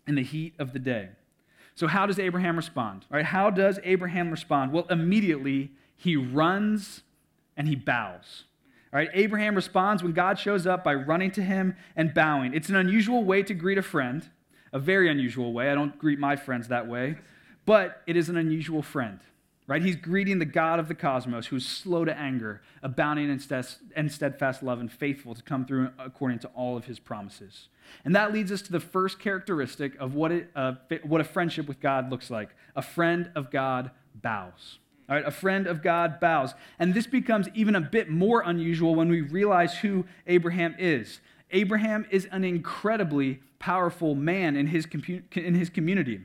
in 0.05 0.15
the 0.15 0.23
heat 0.23 0.53
of 0.59 0.73
the 0.73 0.79
day. 0.79 1.11
So, 1.73 1.87
how 1.87 2.05
does 2.05 2.19
Abraham 2.19 2.57
respond? 2.57 3.05
All 3.09 3.15
right, 3.15 3.25
how 3.25 3.49
does 3.49 3.79
Abraham 3.85 4.29
respond? 4.29 4.73
Well, 4.73 4.85
immediately 4.89 5.71
he 5.95 6.17
runs 6.17 7.03
and 7.55 7.65
he 7.65 7.75
bows. 7.75 8.43
All 8.91 8.99
right, 8.99 9.09
Abraham 9.13 9.55
responds 9.55 10.03
when 10.03 10.11
God 10.11 10.37
shows 10.37 10.67
up 10.67 10.83
by 10.83 10.93
running 10.93 11.31
to 11.31 11.41
him 11.41 11.77
and 11.95 12.13
bowing. 12.13 12.53
It's 12.53 12.67
an 12.67 12.75
unusual 12.75 13.23
way 13.23 13.41
to 13.41 13.53
greet 13.53 13.77
a 13.77 13.81
friend, 13.81 14.29
a 14.73 14.79
very 14.79 15.09
unusual 15.09 15.53
way. 15.53 15.71
I 15.71 15.75
don't 15.75 15.97
greet 15.97 16.19
my 16.19 16.35
friends 16.35 16.67
that 16.67 16.89
way, 16.89 17.19
but 17.65 18.01
it 18.05 18.17
is 18.17 18.27
an 18.27 18.35
unusual 18.35 18.81
friend 18.81 19.21
right? 19.71 19.81
He's 19.81 19.95
greeting 19.95 20.39
the 20.39 20.43
God 20.43 20.79
of 20.79 20.89
the 20.89 20.93
cosmos 20.93 21.47
who 21.47 21.55
is 21.55 21.65
slow 21.65 22.03
to 22.03 22.13
anger, 22.19 22.61
abounding 22.83 23.29
in 23.29 24.09
steadfast 24.09 24.61
love, 24.61 24.81
and 24.81 24.91
faithful 24.91 25.33
to 25.33 25.41
come 25.41 25.65
through 25.65 25.91
according 25.97 26.39
to 26.39 26.49
all 26.49 26.75
of 26.75 26.83
his 26.83 26.99
promises. 26.99 27.69
And 28.03 28.13
that 28.13 28.33
leads 28.33 28.51
us 28.51 28.61
to 28.63 28.71
the 28.73 28.81
first 28.81 29.17
characteristic 29.17 29.97
of 29.97 30.13
what, 30.13 30.33
it, 30.33 30.51
uh, 30.57 30.73
what 31.03 31.21
a 31.21 31.23
friendship 31.23 31.69
with 31.69 31.79
God 31.79 32.11
looks 32.11 32.29
like. 32.29 32.49
A 32.75 32.81
friend 32.81 33.31
of 33.33 33.49
God 33.49 33.91
bows. 34.13 34.79
All 35.07 35.15
right, 35.15 35.25
a 35.25 35.31
friend 35.31 35.67
of 35.67 35.81
God 35.81 36.19
bows. 36.19 36.53
And 36.77 36.93
this 36.93 37.07
becomes 37.07 37.47
even 37.53 37.73
a 37.73 37.81
bit 37.81 38.09
more 38.09 38.43
unusual 38.45 38.93
when 38.93 39.07
we 39.07 39.21
realize 39.21 39.75
who 39.77 40.03
Abraham 40.27 40.75
is. 40.79 41.21
Abraham 41.51 42.05
is 42.11 42.27
an 42.33 42.43
incredibly 42.43 43.39
powerful 43.57 44.15
man 44.15 44.57
in 44.57 44.67
his, 44.67 44.85
in 45.31 45.55
his 45.55 45.69
community. 45.69 46.19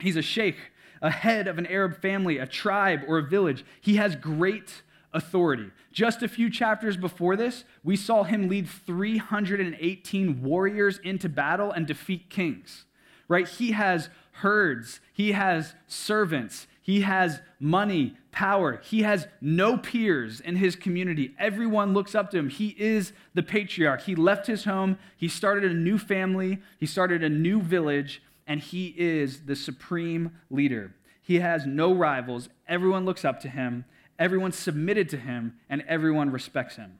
He's 0.00 0.16
a 0.16 0.22
sheikh 0.22 0.56
a 1.02 1.10
head 1.10 1.48
of 1.48 1.58
an 1.58 1.66
Arab 1.66 2.00
family, 2.00 2.38
a 2.38 2.46
tribe, 2.46 3.00
or 3.06 3.18
a 3.18 3.22
village. 3.22 3.64
He 3.80 3.96
has 3.96 4.16
great 4.16 4.82
authority. 5.12 5.70
Just 5.92 6.22
a 6.22 6.28
few 6.28 6.50
chapters 6.50 6.96
before 6.96 7.36
this, 7.36 7.64
we 7.82 7.96
saw 7.96 8.22
him 8.22 8.48
lead 8.48 8.68
318 8.68 10.42
warriors 10.42 10.98
into 10.98 11.28
battle 11.28 11.72
and 11.72 11.86
defeat 11.86 12.30
kings. 12.30 12.84
Right? 13.28 13.48
He 13.48 13.72
has 13.72 14.08
herds, 14.32 15.00
he 15.12 15.32
has 15.32 15.74
servants, 15.86 16.66
he 16.82 17.02
has 17.02 17.40
money, 17.58 18.16
power. 18.32 18.80
He 18.82 19.02
has 19.02 19.26
no 19.40 19.76
peers 19.76 20.40
in 20.40 20.56
his 20.56 20.76
community. 20.76 21.34
Everyone 21.38 21.92
looks 21.92 22.14
up 22.14 22.30
to 22.30 22.38
him. 22.38 22.48
He 22.48 22.74
is 22.78 23.12
the 23.34 23.42
patriarch. 23.42 24.02
He 24.02 24.14
left 24.14 24.46
his 24.46 24.64
home, 24.64 24.98
he 25.16 25.28
started 25.28 25.70
a 25.70 25.74
new 25.74 25.98
family, 25.98 26.58
he 26.78 26.86
started 26.86 27.22
a 27.22 27.28
new 27.28 27.60
village, 27.60 28.22
and 28.50 28.58
he 28.58 28.92
is 28.98 29.42
the 29.46 29.54
supreme 29.54 30.32
leader. 30.50 30.92
He 31.22 31.38
has 31.38 31.66
no 31.66 31.94
rivals. 31.94 32.48
Everyone 32.66 33.04
looks 33.04 33.24
up 33.24 33.38
to 33.42 33.48
him, 33.48 33.84
everyone 34.18 34.50
submitted 34.50 35.08
to 35.10 35.18
him, 35.18 35.54
and 35.68 35.84
everyone 35.86 36.30
respects 36.30 36.74
him. 36.74 36.98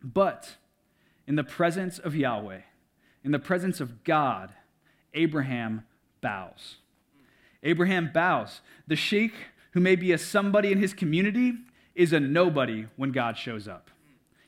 But 0.00 0.58
in 1.26 1.34
the 1.34 1.42
presence 1.42 1.98
of 1.98 2.14
Yahweh, 2.14 2.60
in 3.24 3.32
the 3.32 3.40
presence 3.40 3.80
of 3.80 4.04
God, 4.04 4.52
Abraham 5.12 5.84
bows. 6.20 6.76
Abraham 7.64 8.12
bows. 8.14 8.60
The 8.86 8.94
sheikh 8.94 9.34
who 9.72 9.80
may 9.80 9.96
be 9.96 10.12
a 10.12 10.18
somebody 10.18 10.70
in 10.70 10.78
his 10.78 10.94
community 10.94 11.54
is 11.96 12.12
a 12.12 12.20
nobody 12.20 12.86
when 12.94 13.10
God 13.10 13.36
shows 13.36 13.66
up. 13.66 13.90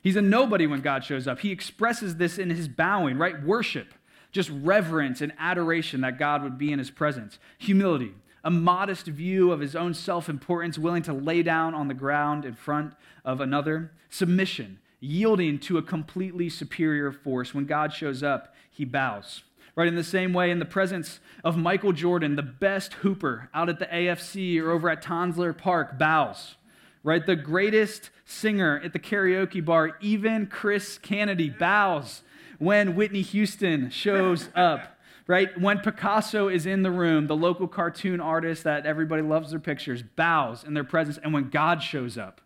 He's 0.01 0.15
a 0.15 0.21
nobody 0.21 0.67
when 0.67 0.79
God 0.79 1.03
shows 1.03 1.27
up. 1.27 1.39
He 1.39 1.51
expresses 1.51 2.15
this 2.15 2.37
in 2.37 2.49
his 2.49 2.69
bowing, 2.69 3.17
right? 3.17 3.43
Worship, 3.43 3.93
just 4.31 4.49
reverence 4.49 5.21
and 5.21 5.33
adoration 5.39 6.01
that 6.01 6.19
God 6.19 6.43
would 6.43 6.57
be 6.57 6.71
in 6.71 6.79
his 6.79 6.91
presence. 6.91 7.39
Humility, 7.57 8.13
a 8.43 8.51
modest 8.51 9.05
view 9.05 9.51
of 9.51 9.59
his 9.59 9.75
own 9.75 9.93
self 9.93 10.29
importance, 10.29 10.77
willing 10.77 11.03
to 11.03 11.13
lay 11.13 11.43
down 11.43 11.73
on 11.73 11.87
the 11.87 11.93
ground 11.93 12.45
in 12.45 12.53
front 12.53 12.93
of 13.25 13.41
another. 13.41 13.91
Submission, 14.09 14.79
yielding 14.99 15.59
to 15.59 15.77
a 15.77 15.83
completely 15.83 16.49
superior 16.49 17.11
force. 17.11 17.53
When 17.53 17.65
God 17.65 17.93
shows 17.93 18.23
up, 18.23 18.55
he 18.69 18.85
bows. 18.85 19.43
Right, 19.75 19.87
in 19.87 19.95
the 19.95 20.03
same 20.03 20.33
way, 20.33 20.51
in 20.51 20.59
the 20.59 20.65
presence 20.65 21.21
of 21.41 21.55
Michael 21.55 21.93
Jordan, 21.93 22.35
the 22.35 22.41
best 22.41 22.93
hooper 22.95 23.49
out 23.53 23.69
at 23.69 23.79
the 23.79 23.85
AFC 23.85 24.61
or 24.61 24.71
over 24.71 24.89
at 24.89 25.01
Tonsler 25.01 25.57
Park, 25.57 25.97
bows 25.97 26.55
right? 27.03 27.25
The 27.25 27.35
greatest 27.35 28.09
singer 28.25 28.81
at 28.83 28.93
the 28.93 28.99
karaoke 28.99 29.63
bar, 29.63 29.97
even 30.01 30.47
Chris 30.47 30.97
Kennedy, 30.97 31.49
bows 31.49 32.21
when 32.59 32.95
Whitney 32.95 33.21
Houston 33.21 33.89
shows 33.89 34.49
up. 34.55 34.95
Right? 35.27 35.61
When 35.61 35.77
Picasso 35.77 36.47
is 36.47 36.65
in 36.65 36.81
the 36.81 36.89
room, 36.89 37.27
the 37.27 37.35
local 37.35 37.67
cartoon 37.67 38.19
artist 38.19 38.63
that 38.63 38.87
everybody 38.87 39.21
loves 39.21 39.51
their 39.51 39.59
pictures 39.59 40.01
bows 40.01 40.63
in 40.63 40.73
their 40.73 40.83
presence. 40.83 41.19
And 41.23 41.31
when 41.31 41.51
God 41.51 41.83
shows 41.83 42.17
up, 42.17 42.41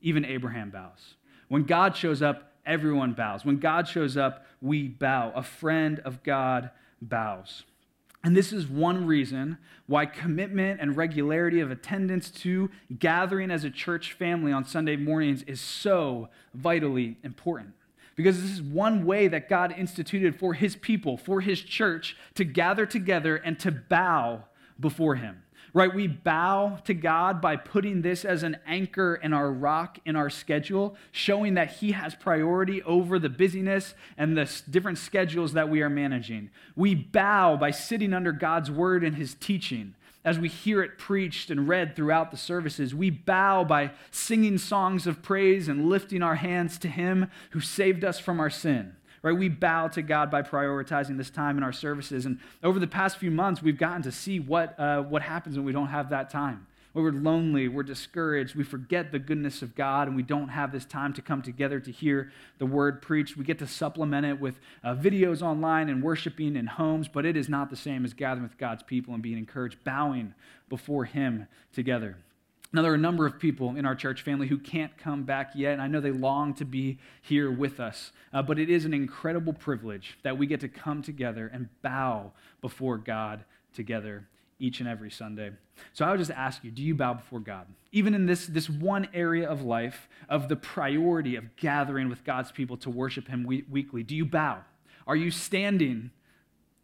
even 0.00 0.24
Abraham 0.24 0.70
bows. 0.70 1.16
When 1.48 1.64
God 1.64 1.96
shows 1.96 2.22
up, 2.22 2.52
everyone 2.64 3.14
bows. 3.14 3.44
When 3.44 3.58
God 3.58 3.88
shows 3.88 4.16
up, 4.16 4.46
we 4.62 4.86
bow. 4.86 5.32
A 5.34 5.42
friend 5.42 6.00
of 6.04 6.22
God 6.22 6.70
bows. 7.02 7.64
And 8.22 8.36
this 8.36 8.52
is 8.52 8.68
one 8.68 9.06
reason 9.06 9.58
why 9.86 10.06
commitment 10.06 10.80
and 10.80 10.96
regularity 10.96 11.58
of 11.58 11.70
attendance 11.70 12.30
to 12.30 12.70
gathering 12.98 13.50
as 13.50 13.64
a 13.64 13.70
church 13.70 14.12
family 14.12 14.52
on 14.52 14.64
Sunday 14.64 14.96
mornings 14.96 15.42
is 15.44 15.60
so 15.60 16.28
vitally 16.54 17.16
important. 17.24 17.72
Because 18.22 18.42
this 18.42 18.50
is 18.50 18.62
one 18.62 19.04
way 19.06 19.28
that 19.28 19.48
God 19.48 19.74
instituted 19.76 20.38
for 20.38 20.54
his 20.54 20.76
people, 20.76 21.16
for 21.16 21.40
his 21.40 21.62
church, 21.62 22.16
to 22.34 22.44
gather 22.44 22.84
together 22.84 23.36
and 23.36 23.58
to 23.60 23.70
bow 23.70 24.44
before 24.78 25.14
him 25.14 25.42
right? 25.72 25.94
We 25.94 26.06
bow 26.06 26.78
to 26.84 26.94
God 26.94 27.40
by 27.40 27.56
putting 27.56 28.02
this 28.02 28.24
as 28.24 28.42
an 28.42 28.58
anchor 28.66 29.14
in 29.14 29.32
our 29.32 29.50
rock 29.50 29.98
in 30.04 30.16
our 30.16 30.30
schedule, 30.30 30.96
showing 31.12 31.54
that 31.54 31.74
He 31.74 31.92
has 31.92 32.14
priority 32.14 32.82
over 32.82 33.18
the 33.18 33.28
busyness 33.28 33.94
and 34.16 34.36
the 34.36 34.50
different 34.68 34.98
schedules 34.98 35.52
that 35.52 35.68
we 35.68 35.82
are 35.82 35.90
managing. 35.90 36.50
We 36.74 36.94
bow 36.94 37.56
by 37.56 37.70
sitting 37.70 38.12
under 38.12 38.32
God's 38.32 38.70
word 38.70 39.04
and 39.04 39.16
His 39.16 39.34
teaching. 39.34 39.94
As 40.24 40.38
we 40.38 40.48
hear 40.48 40.82
it 40.82 40.98
preached 40.98 41.50
and 41.50 41.66
read 41.66 41.96
throughout 41.96 42.30
the 42.30 42.36
services, 42.36 42.94
we 42.94 43.08
bow 43.10 43.64
by 43.64 43.92
singing 44.10 44.58
songs 44.58 45.06
of 45.06 45.22
praise 45.22 45.66
and 45.66 45.88
lifting 45.88 46.22
our 46.22 46.34
hands 46.34 46.78
to 46.78 46.88
Him 46.88 47.30
who 47.50 47.60
saved 47.60 48.04
us 48.04 48.18
from 48.18 48.40
our 48.40 48.50
sin 48.50 48.96
right? 49.22 49.36
We 49.36 49.48
bow 49.48 49.88
to 49.88 50.02
God 50.02 50.30
by 50.30 50.42
prioritizing 50.42 51.18
this 51.18 51.30
time 51.30 51.58
in 51.58 51.62
our 51.62 51.72
services. 51.72 52.26
And 52.26 52.38
over 52.62 52.78
the 52.78 52.86
past 52.86 53.18
few 53.18 53.30
months, 53.30 53.62
we've 53.62 53.78
gotten 53.78 54.02
to 54.02 54.12
see 54.12 54.40
what, 54.40 54.78
uh, 54.78 55.02
what 55.02 55.22
happens 55.22 55.56
when 55.56 55.64
we 55.64 55.72
don't 55.72 55.88
have 55.88 56.10
that 56.10 56.30
time. 56.30 56.66
When 56.92 57.04
we're 57.04 57.12
lonely, 57.12 57.68
we're 57.68 57.84
discouraged, 57.84 58.56
we 58.56 58.64
forget 58.64 59.12
the 59.12 59.20
goodness 59.20 59.62
of 59.62 59.76
God, 59.76 60.08
and 60.08 60.16
we 60.16 60.24
don't 60.24 60.48
have 60.48 60.72
this 60.72 60.84
time 60.84 61.12
to 61.12 61.22
come 61.22 61.40
together 61.40 61.78
to 61.78 61.92
hear 61.92 62.32
the 62.58 62.66
word 62.66 63.00
preached. 63.00 63.36
We 63.36 63.44
get 63.44 63.60
to 63.60 63.66
supplement 63.68 64.26
it 64.26 64.40
with 64.40 64.58
uh, 64.82 64.96
videos 64.96 65.40
online 65.40 65.88
and 65.88 66.02
worshiping 66.02 66.56
in 66.56 66.66
homes, 66.66 67.06
but 67.06 67.24
it 67.24 67.36
is 67.36 67.48
not 67.48 67.70
the 67.70 67.76
same 67.76 68.04
as 68.04 68.12
gathering 68.12 68.42
with 68.42 68.58
God's 68.58 68.82
people 68.82 69.14
and 69.14 69.22
being 69.22 69.38
encouraged, 69.38 69.84
bowing 69.84 70.34
before 70.68 71.04
Him 71.04 71.46
together. 71.72 72.16
Now, 72.72 72.82
there 72.82 72.90
are 72.90 72.96
a 72.96 72.98
number 72.98 73.24
of 73.24 73.38
people 73.38 73.76
in 73.76 73.84
our 73.84 73.94
church 73.94 74.22
family 74.22 74.48
who 74.48 74.58
can't 74.58 74.96
come 74.96 75.22
back 75.22 75.52
yet, 75.54 75.74
and 75.74 75.82
I 75.82 75.86
know 75.86 76.00
they 76.00 76.12
long 76.12 76.54
to 76.54 76.64
be 76.64 76.98
here 77.22 77.50
with 77.52 77.78
us. 77.78 78.10
Uh, 78.32 78.42
but 78.42 78.58
it 78.58 78.68
is 78.68 78.84
an 78.84 78.94
incredible 78.94 79.52
privilege 79.52 80.18
that 80.22 80.38
we 80.38 80.46
get 80.46 80.60
to 80.60 80.68
come 80.68 81.02
together 81.02 81.50
and 81.52 81.68
bow 81.82 82.32
before 82.60 82.96
God 82.98 83.44
together 83.74 84.26
each 84.60 84.80
and 84.80 84.88
every 84.88 85.10
Sunday. 85.10 85.50
So 85.92 86.04
I 86.04 86.10
would 86.10 86.18
just 86.18 86.30
ask 86.30 86.62
you 86.62 86.70
do 86.70 86.82
you 86.82 86.94
bow 86.94 87.14
before 87.14 87.40
God? 87.40 87.66
Even 87.90 88.14
in 88.14 88.26
this, 88.26 88.46
this 88.46 88.70
one 88.70 89.08
area 89.12 89.48
of 89.48 89.62
life, 89.62 90.08
of 90.28 90.48
the 90.48 90.56
priority 90.56 91.34
of 91.34 91.56
gathering 91.56 92.08
with 92.08 92.22
God's 92.22 92.52
people 92.52 92.76
to 92.78 92.90
worship 92.90 93.26
Him 93.26 93.44
we- 93.44 93.64
weekly, 93.68 94.02
do 94.02 94.14
you 94.14 94.24
bow? 94.24 94.58
Are 95.06 95.16
you 95.16 95.30
standing 95.30 96.10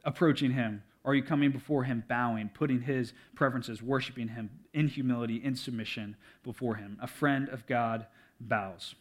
approaching 0.04 0.52
Him? 0.52 0.82
Or 1.06 1.12
are 1.12 1.14
you 1.14 1.22
coming 1.22 1.52
before 1.52 1.84
him 1.84 2.02
bowing, 2.08 2.50
putting 2.52 2.80
his 2.80 3.12
preferences, 3.36 3.80
worshiping 3.80 4.26
him 4.26 4.50
in 4.74 4.88
humility, 4.88 5.36
in 5.36 5.54
submission 5.54 6.16
before 6.42 6.74
him? 6.74 6.98
A 7.00 7.06
friend 7.06 7.48
of 7.48 7.64
God 7.68 8.06
bows. 8.40 8.96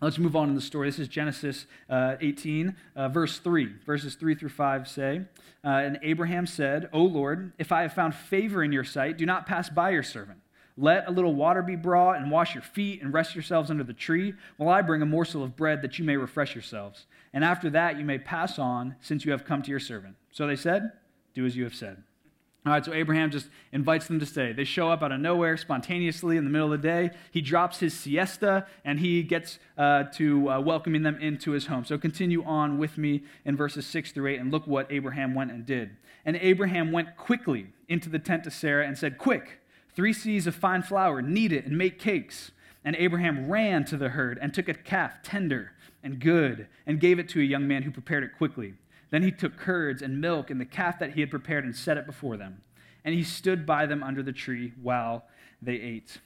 Let's 0.00 0.18
move 0.18 0.36
on 0.36 0.48
in 0.48 0.54
the 0.54 0.60
story. 0.60 0.88
This 0.88 0.98
is 0.98 1.08
Genesis 1.08 1.66
uh, 1.88 2.16
18, 2.20 2.76
uh, 2.94 3.08
verse 3.08 3.38
3. 3.38 3.74
Verses 3.86 4.14
3 4.16 4.34
through 4.34 4.50
5 4.50 4.88
say, 4.88 5.22
uh, 5.64 5.68
And 5.68 5.98
Abraham 6.02 6.46
said, 6.46 6.90
O 6.92 7.02
Lord, 7.02 7.52
if 7.58 7.72
I 7.72 7.82
have 7.82 7.94
found 7.94 8.14
favor 8.14 8.62
in 8.62 8.72
your 8.72 8.84
sight, 8.84 9.16
do 9.16 9.24
not 9.24 9.46
pass 9.46 9.68
by 9.70 9.90
your 9.90 10.02
servant. 10.02 10.40
Let 10.76 11.06
a 11.06 11.12
little 11.12 11.34
water 11.34 11.62
be 11.62 11.76
brought, 11.76 12.16
and 12.16 12.30
wash 12.30 12.54
your 12.54 12.62
feet, 12.62 13.00
and 13.00 13.14
rest 13.14 13.34
yourselves 13.34 13.70
under 13.70 13.84
the 13.84 13.92
tree, 13.92 14.34
while 14.56 14.68
I 14.68 14.82
bring 14.82 15.02
a 15.02 15.06
morsel 15.06 15.44
of 15.44 15.56
bread 15.56 15.82
that 15.82 15.98
you 15.98 16.04
may 16.04 16.16
refresh 16.16 16.54
yourselves. 16.54 17.06
And 17.32 17.44
after 17.44 17.70
that 17.70 17.96
you 17.96 18.04
may 18.04 18.18
pass 18.18 18.58
on, 18.58 18.96
since 19.00 19.24
you 19.24 19.30
have 19.30 19.44
come 19.44 19.62
to 19.62 19.70
your 19.70 19.80
servant. 19.80 20.16
So 20.32 20.46
they 20.46 20.56
said, 20.56 20.92
do 21.32 21.46
as 21.46 21.56
you 21.56 21.64
have 21.64 21.74
said. 21.74 22.02
All 22.66 22.72
right, 22.72 22.82
so 22.82 22.94
Abraham 22.94 23.30
just 23.30 23.48
invites 23.72 24.06
them 24.06 24.18
to 24.20 24.24
stay. 24.24 24.54
They 24.54 24.64
show 24.64 24.88
up 24.88 25.02
out 25.02 25.12
of 25.12 25.20
nowhere 25.20 25.58
spontaneously 25.58 26.38
in 26.38 26.44
the 26.44 26.50
middle 26.50 26.72
of 26.72 26.80
the 26.80 26.88
day. 26.88 27.10
He 27.30 27.42
drops 27.42 27.78
his 27.78 27.92
siesta 27.92 28.66
and 28.86 28.98
he 28.98 29.22
gets 29.22 29.58
uh, 29.76 30.04
to 30.14 30.48
uh, 30.48 30.60
welcoming 30.60 31.02
them 31.02 31.18
into 31.20 31.50
his 31.50 31.66
home. 31.66 31.84
So 31.84 31.98
continue 31.98 32.42
on 32.42 32.78
with 32.78 32.96
me 32.96 33.24
in 33.44 33.54
verses 33.54 33.86
6 33.86 34.12
through 34.12 34.28
8 34.28 34.40
and 34.40 34.50
look 34.50 34.66
what 34.66 34.90
Abraham 34.90 35.34
went 35.34 35.50
and 35.50 35.66
did. 35.66 35.90
And 36.24 36.36
Abraham 36.36 36.90
went 36.90 37.18
quickly 37.18 37.66
into 37.86 38.08
the 38.08 38.18
tent 38.18 38.44
to 38.44 38.50
Sarah 38.50 38.86
and 38.86 38.96
said, 38.96 39.18
Quick, 39.18 39.60
three 39.94 40.14
seahs 40.14 40.46
of 40.46 40.54
fine 40.54 40.82
flour, 40.82 41.20
knead 41.20 41.52
it 41.52 41.66
and 41.66 41.76
make 41.76 41.98
cakes. 41.98 42.50
And 42.82 42.96
Abraham 42.96 43.50
ran 43.50 43.84
to 43.86 43.98
the 43.98 44.10
herd 44.10 44.38
and 44.40 44.54
took 44.54 44.70
a 44.70 44.74
calf, 44.74 45.22
tender 45.22 45.72
and 46.02 46.18
good, 46.18 46.68
and 46.86 46.98
gave 46.98 47.18
it 47.18 47.28
to 47.30 47.40
a 47.40 47.44
young 47.44 47.68
man 47.68 47.82
who 47.82 47.90
prepared 47.90 48.24
it 48.24 48.30
quickly. 48.38 48.72
Then 49.14 49.22
he 49.22 49.30
took 49.30 49.56
curds 49.56 50.02
and 50.02 50.20
milk 50.20 50.50
and 50.50 50.60
the 50.60 50.64
calf 50.64 50.98
that 50.98 51.12
he 51.12 51.20
had 51.20 51.30
prepared 51.30 51.62
and 51.62 51.76
set 51.76 51.96
it 51.96 52.04
before 52.04 52.36
them. 52.36 52.62
And 53.04 53.14
he 53.14 53.22
stood 53.22 53.64
by 53.64 53.86
them 53.86 54.02
under 54.02 54.24
the 54.24 54.32
tree 54.32 54.72
while 54.82 55.22
they 55.62 55.74
ate. 55.74 56.18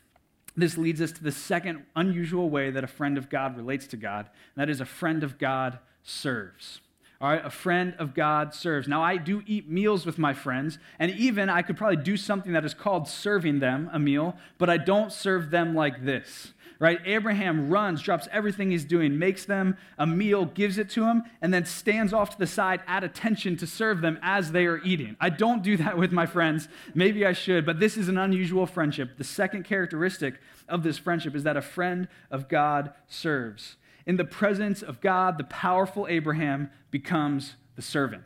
This 0.56 0.78
leads 0.78 1.02
us 1.02 1.12
to 1.12 1.22
the 1.22 1.30
second 1.30 1.84
unusual 1.94 2.48
way 2.48 2.70
that 2.70 2.84
a 2.84 2.86
friend 2.86 3.18
of 3.18 3.28
God 3.28 3.58
relates 3.58 3.86
to 3.88 3.98
God, 3.98 4.30
and 4.54 4.62
that 4.62 4.70
is 4.70 4.80
a 4.80 4.86
friend 4.86 5.22
of 5.22 5.36
God 5.36 5.80
serves. 6.02 6.80
All 7.20 7.28
right, 7.28 7.44
a 7.44 7.50
friend 7.50 7.94
of 7.98 8.14
God 8.14 8.54
serves. 8.54 8.88
Now, 8.88 9.02
I 9.02 9.18
do 9.18 9.42
eat 9.44 9.68
meals 9.68 10.06
with 10.06 10.16
my 10.16 10.32
friends, 10.32 10.78
and 10.98 11.10
even 11.10 11.50
I 11.50 11.60
could 11.60 11.76
probably 11.76 12.02
do 12.02 12.16
something 12.16 12.54
that 12.54 12.64
is 12.64 12.72
called 12.72 13.06
serving 13.06 13.58
them 13.58 13.90
a 13.92 13.98
meal, 13.98 14.34
but 14.56 14.70
I 14.70 14.78
don't 14.78 15.12
serve 15.12 15.50
them 15.50 15.74
like 15.74 16.06
this 16.06 16.54
right? 16.78 17.00
Abraham 17.04 17.68
runs, 17.68 18.02
drops 18.02 18.28
everything 18.30 18.70
he's 18.70 18.84
doing, 18.84 19.18
makes 19.18 19.44
them 19.44 19.76
a 19.98 20.06
meal, 20.06 20.44
gives 20.44 20.78
it 20.78 20.88
to 20.90 21.00
them, 21.00 21.24
and 21.42 21.52
then 21.52 21.64
stands 21.64 22.12
off 22.12 22.30
to 22.30 22.38
the 22.38 22.46
side 22.46 22.80
at 22.86 23.02
attention 23.02 23.56
to 23.56 23.66
serve 23.66 24.00
them 24.00 24.18
as 24.22 24.52
they 24.52 24.66
are 24.66 24.80
eating. 24.84 25.16
I 25.20 25.30
don't 25.30 25.62
do 25.62 25.76
that 25.78 25.98
with 25.98 26.12
my 26.12 26.26
friends. 26.26 26.68
Maybe 26.94 27.26
I 27.26 27.32
should, 27.32 27.66
but 27.66 27.80
this 27.80 27.96
is 27.96 28.08
an 28.08 28.18
unusual 28.18 28.66
friendship. 28.66 29.18
The 29.18 29.24
second 29.24 29.64
characteristic 29.64 30.40
of 30.68 30.82
this 30.82 30.98
friendship 30.98 31.34
is 31.34 31.42
that 31.42 31.56
a 31.56 31.62
friend 31.62 32.06
of 32.30 32.48
God 32.48 32.92
serves. 33.08 33.76
In 34.06 34.16
the 34.16 34.24
presence 34.24 34.80
of 34.80 35.00
God, 35.00 35.36
the 35.36 35.44
powerful 35.44 36.06
Abraham 36.08 36.70
becomes 36.90 37.56
the 37.76 37.82
servant 37.82 38.24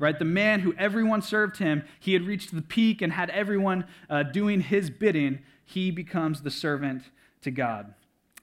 right? 0.00 0.18
The 0.18 0.24
man 0.24 0.60
who 0.60 0.74
everyone 0.76 1.22
served 1.22 1.58
him, 1.58 1.84
he 2.00 2.14
had 2.14 2.22
reached 2.22 2.54
the 2.54 2.60
peak 2.60 3.00
and 3.00 3.12
had 3.12 3.30
everyone 3.30 3.86
uh, 4.10 4.24
doing 4.24 4.60
his 4.60 4.90
bidding. 4.90 5.38
He 5.64 5.90
becomes 5.92 6.42
the 6.42 6.50
servant 6.50 7.04
to 7.44 7.50
God. 7.50 7.94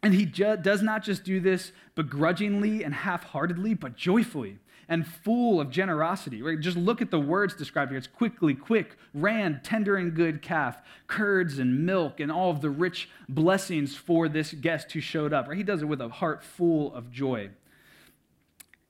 And 0.03 0.13
he 0.13 0.25
ju- 0.25 0.57
does 0.57 0.81
not 0.81 1.03
just 1.03 1.23
do 1.23 1.39
this 1.39 1.71
begrudgingly 1.95 2.83
and 2.83 2.93
half 2.93 3.23
heartedly, 3.25 3.73
but 3.73 3.95
joyfully 3.95 4.57
and 4.89 5.07
full 5.07 5.61
of 5.61 5.69
generosity. 5.69 6.41
Right? 6.41 6.59
Just 6.59 6.75
look 6.77 7.01
at 7.01 7.11
the 7.11 7.19
words 7.19 7.53
described 7.53 7.91
here. 7.91 7.97
It's 7.97 8.07
quickly, 8.07 8.55
quick, 8.55 8.97
ran, 9.13 9.61
tender 9.63 9.95
and 9.95 10.13
good 10.15 10.41
calf, 10.41 10.81
curds 11.07 11.59
and 11.59 11.85
milk, 11.85 12.19
and 12.19 12.31
all 12.31 12.49
of 12.49 12.61
the 12.61 12.69
rich 12.69 13.09
blessings 13.29 13.95
for 13.95 14.27
this 14.27 14.53
guest 14.53 14.91
who 14.91 15.01
showed 15.01 15.33
up. 15.33 15.47
Right? 15.47 15.57
He 15.57 15.63
does 15.63 15.81
it 15.81 15.85
with 15.85 16.01
a 16.01 16.09
heart 16.09 16.43
full 16.43 16.93
of 16.93 17.11
joy. 17.11 17.51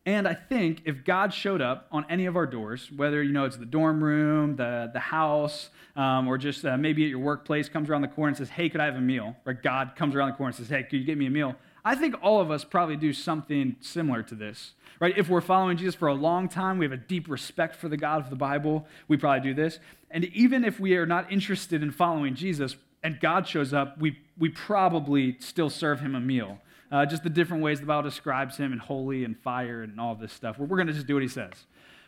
And 0.05 0.27
I 0.27 0.33
think 0.33 0.81
if 0.85 1.05
God 1.05 1.33
showed 1.33 1.61
up 1.61 1.87
on 1.91 2.05
any 2.09 2.25
of 2.25 2.35
our 2.35 2.47
doors, 2.47 2.89
whether 2.95 3.21
you 3.21 3.31
know 3.31 3.45
it's 3.45 3.57
the 3.57 3.65
dorm 3.65 4.03
room, 4.03 4.55
the, 4.55 4.89
the 4.91 4.99
house, 4.99 5.69
um, 5.95 6.27
or 6.27 6.37
just 6.37 6.65
uh, 6.65 6.77
maybe 6.77 7.03
at 7.03 7.09
your 7.09 7.19
workplace, 7.19 7.69
comes 7.69 7.89
around 7.89 8.01
the 8.01 8.07
corner 8.07 8.29
and 8.29 8.37
says, 8.37 8.49
"Hey, 8.49 8.69
could 8.69 8.81
I 8.81 8.85
have 8.85 8.95
a 8.95 9.01
meal?" 9.01 9.35
Or 9.45 9.53
God 9.53 9.95
comes 9.95 10.15
around 10.15 10.29
the 10.29 10.35
corner 10.35 10.49
and 10.49 10.55
says, 10.55 10.69
"Hey, 10.69 10.83
could 10.83 10.99
you 10.99 11.05
get 11.05 11.17
me 11.17 11.27
a 11.27 11.31
meal?" 11.31 11.55
I 11.83 11.95
think 11.95 12.15
all 12.21 12.39
of 12.39 12.51
us 12.51 12.63
probably 12.63 12.95
do 12.95 13.11
something 13.11 13.75
similar 13.79 14.21
to 14.23 14.35
this, 14.35 14.73
right? 14.99 15.17
If 15.17 15.29
we're 15.29 15.41
following 15.41 15.77
Jesus 15.77 15.95
for 15.95 16.07
a 16.07 16.13
long 16.13 16.47
time, 16.47 16.77
we 16.77 16.85
have 16.85 16.91
a 16.91 16.97
deep 16.97 17.27
respect 17.27 17.75
for 17.75 17.89
the 17.89 17.97
God 17.97 18.21
of 18.21 18.29
the 18.29 18.35
Bible. 18.35 18.85
We 19.07 19.17
probably 19.17 19.41
do 19.41 19.53
this, 19.53 19.79
and 20.09 20.25
even 20.25 20.63
if 20.63 20.79
we 20.79 20.95
are 20.95 21.05
not 21.05 21.31
interested 21.31 21.81
in 21.81 21.91
following 21.91 22.35
Jesus, 22.35 22.75
and 23.03 23.19
God 23.19 23.47
shows 23.47 23.73
up, 23.73 23.99
we, 23.99 24.19
we 24.37 24.49
probably 24.49 25.37
still 25.39 25.69
serve 25.69 26.01
him 26.01 26.15
a 26.15 26.19
meal. 26.19 26.59
Uh, 26.91 27.05
just 27.05 27.23
the 27.23 27.29
different 27.29 27.63
ways 27.63 27.79
the 27.79 27.85
Bible 27.85 28.09
describes 28.09 28.57
him 28.57 28.73
and 28.73 28.81
holy 28.81 29.23
and 29.23 29.39
fire 29.39 29.81
and 29.81 29.99
all 29.99 30.13
this 30.13 30.33
stuff. 30.33 30.59
We're, 30.59 30.65
we're 30.65 30.77
going 30.77 30.87
to 30.87 30.93
just 30.93 31.07
do 31.07 31.13
what 31.13 31.23
he 31.23 31.29
says. 31.29 31.53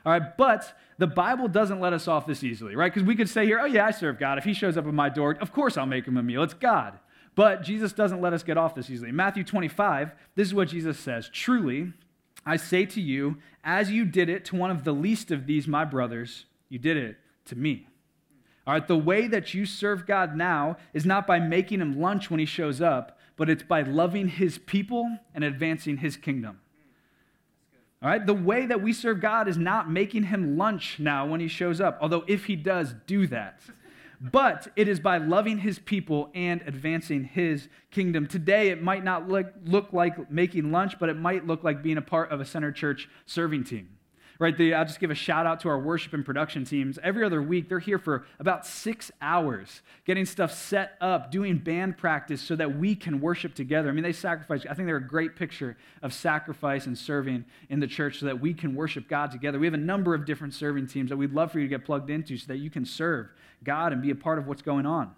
All 0.06 0.12
right, 0.12 0.38
but 0.38 0.78
the 0.98 1.08
Bible 1.08 1.48
doesn't 1.48 1.80
let 1.80 1.94
us 1.94 2.08
off 2.08 2.26
this 2.26 2.44
easily, 2.44 2.76
right? 2.76 2.94
Because 2.94 3.08
we 3.08 3.16
could 3.16 3.30
say 3.30 3.46
here, 3.46 3.60
oh, 3.60 3.66
yeah, 3.66 3.86
I 3.86 3.92
serve 3.92 4.20
God. 4.20 4.38
If 4.38 4.44
he 4.44 4.54
shows 4.54 4.76
up 4.76 4.86
at 4.86 4.94
my 4.94 5.10
door, 5.10 5.38
of 5.40 5.54
course 5.54 5.78
I'll 5.78 5.86
make 5.86 6.06
him 6.06 6.18
a 6.18 6.24
meal. 6.24 6.44
It's 6.44 6.54
God. 6.54 7.00
But 7.36 7.64
Jesus 7.64 7.94
doesn't 7.94 8.22
let 8.22 8.34
us 8.34 8.44
get 8.44 8.58
off 8.58 8.76
this 8.76 8.90
easily. 8.90 9.10
In 9.10 9.16
Matthew 9.16 9.44
25, 9.44 10.12
this 10.36 10.48
is 10.48 10.54
what 10.54 10.68
Jesus 10.68 11.00
says 11.00 11.30
Truly, 11.30 11.94
I 12.46 12.58
say 12.58 12.86
to 12.86 13.02
you, 13.02 13.38
as 13.64 13.92
you 13.92 14.06
did 14.06 14.30
it 14.30 14.46
to 14.46 14.56
one 14.56 14.72
of 14.72 14.84
the 14.84 14.92
least 14.92 15.32
of 15.32 15.48
these, 15.48 15.68
my 15.68 15.86
brothers, 15.86 16.46
you 16.70 16.80
did 16.80 16.98
it 16.98 17.18
to 17.46 17.56
me. 17.56 17.88
All 18.68 18.74
right, 18.74 18.88
the 18.88 18.98
way 18.98 19.28
that 19.28 19.54
you 19.54 19.66
serve 19.66 20.06
God 20.06 20.36
now 20.36 20.78
is 20.94 21.06
not 21.06 21.28
by 21.28 21.40
making 21.40 21.82
him 21.82 22.00
lunch 22.00 22.30
when 22.30 22.40
he 22.40 22.46
shows 22.46 22.82
up, 22.82 23.18
but 23.36 23.50
it's 23.50 23.64
by 23.64 23.82
loving 23.82 24.28
his 24.28 24.58
people 24.58 25.18
and 25.34 25.44
advancing 25.44 25.98
his 25.98 26.16
kingdom. 26.16 26.60
All 28.04 28.10
right, 28.10 28.26
the 28.26 28.34
way 28.34 28.66
that 28.66 28.82
we 28.82 28.92
serve 28.92 29.22
God 29.22 29.48
is 29.48 29.58
not 29.58 29.90
making 29.90 30.24
him 30.24 30.58
lunch 30.58 31.00
now 31.00 31.26
when 31.26 31.40
he 31.40 31.48
shows 31.48 31.80
up, 31.80 31.98
although 32.02 32.26
if 32.28 32.46
he 32.46 32.58
does, 32.58 32.94
do 33.08 33.28
that. 33.28 33.62
But 34.20 34.68
it 34.76 34.90
is 34.90 35.00
by 35.00 35.20
loving 35.20 35.60
his 35.60 35.80
people 35.80 36.30
and 36.36 36.62
advancing 36.66 37.24
his 37.24 37.70
kingdom. 37.92 38.28
Today, 38.28 38.70
it 38.70 38.82
might 38.82 39.06
not 39.06 39.30
look, 39.30 39.54
look 39.66 39.94
like 39.94 40.30
making 40.30 40.72
lunch, 40.72 41.00
but 41.00 41.08
it 41.08 41.18
might 41.18 41.48
look 41.48 41.64
like 41.64 41.82
being 41.82 41.98
a 41.98 42.02
part 42.02 42.30
of 42.30 42.42
a 42.42 42.46
center 42.46 42.74
church 42.74 43.08
serving 43.26 43.64
team 43.64 43.93
right? 44.40 44.60
I'll 44.74 44.86
just 44.86 45.00
give 45.00 45.12
a 45.12 45.16
shout 45.16 45.46
out 45.46 45.60
to 45.62 45.70
our 45.70 45.80
worship 45.80 46.14
and 46.14 46.26
production 46.26 46.66
teams. 46.66 47.00
Every 47.02 47.24
other 47.24 47.42
week, 47.42 47.70
they're 47.70 47.80
here 47.80 48.00
for 48.00 48.26
about 48.40 48.66
six 48.66 49.12
hours, 49.22 49.82
getting 50.06 50.26
stuff 50.26 50.54
set 50.54 50.98
up, 51.02 51.32
doing 51.32 51.58
band 51.58 51.98
practice 51.98 52.42
so 52.42 52.56
that 52.56 52.78
we 52.78 52.96
can 52.96 53.22
worship 53.22 53.56
together. 53.56 53.90
I 53.90 53.92
mean, 53.92 54.04
they 54.04 54.14
sacrifice. 54.14 54.66
I 54.70 54.74
think 54.74 54.88
they're 54.88 54.98
a 54.98 55.08
great 55.08 55.36
picture 55.36 55.78
of 56.02 56.14
sacrifice 56.14 56.86
and 56.86 56.98
serving 56.98 57.46
in 57.70 57.80
the 57.80 57.88
church 57.88 58.20
so 58.20 58.26
that 58.26 58.40
we 58.40 58.54
can 58.54 58.76
worship 58.76 59.08
God 59.08 59.32
together. 59.32 59.60
We 59.60 59.68
have 59.68 59.74
a 59.74 59.78
number 59.78 60.14
of 60.14 60.26
different 60.26 60.54
serving 60.54 60.88
teams 60.88 61.10
that 61.10 61.18
we'd 61.18 61.34
love 61.34 61.52
for 61.52 61.60
you 61.60 61.66
to 61.66 61.70
get 61.70 61.86
plugged 61.86 62.10
into 62.10 62.38
so 62.38 62.48
that 62.48 62.58
you 62.58 62.70
can 62.70 62.86
serve 62.86 63.28
God 63.64 63.94
and 63.94 64.02
be 64.02 64.12
a 64.12 64.16
part 64.16 64.40
of 64.40 64.48
what's 64.48 64.62
going 64.62 64.86
on. 64.86 65.12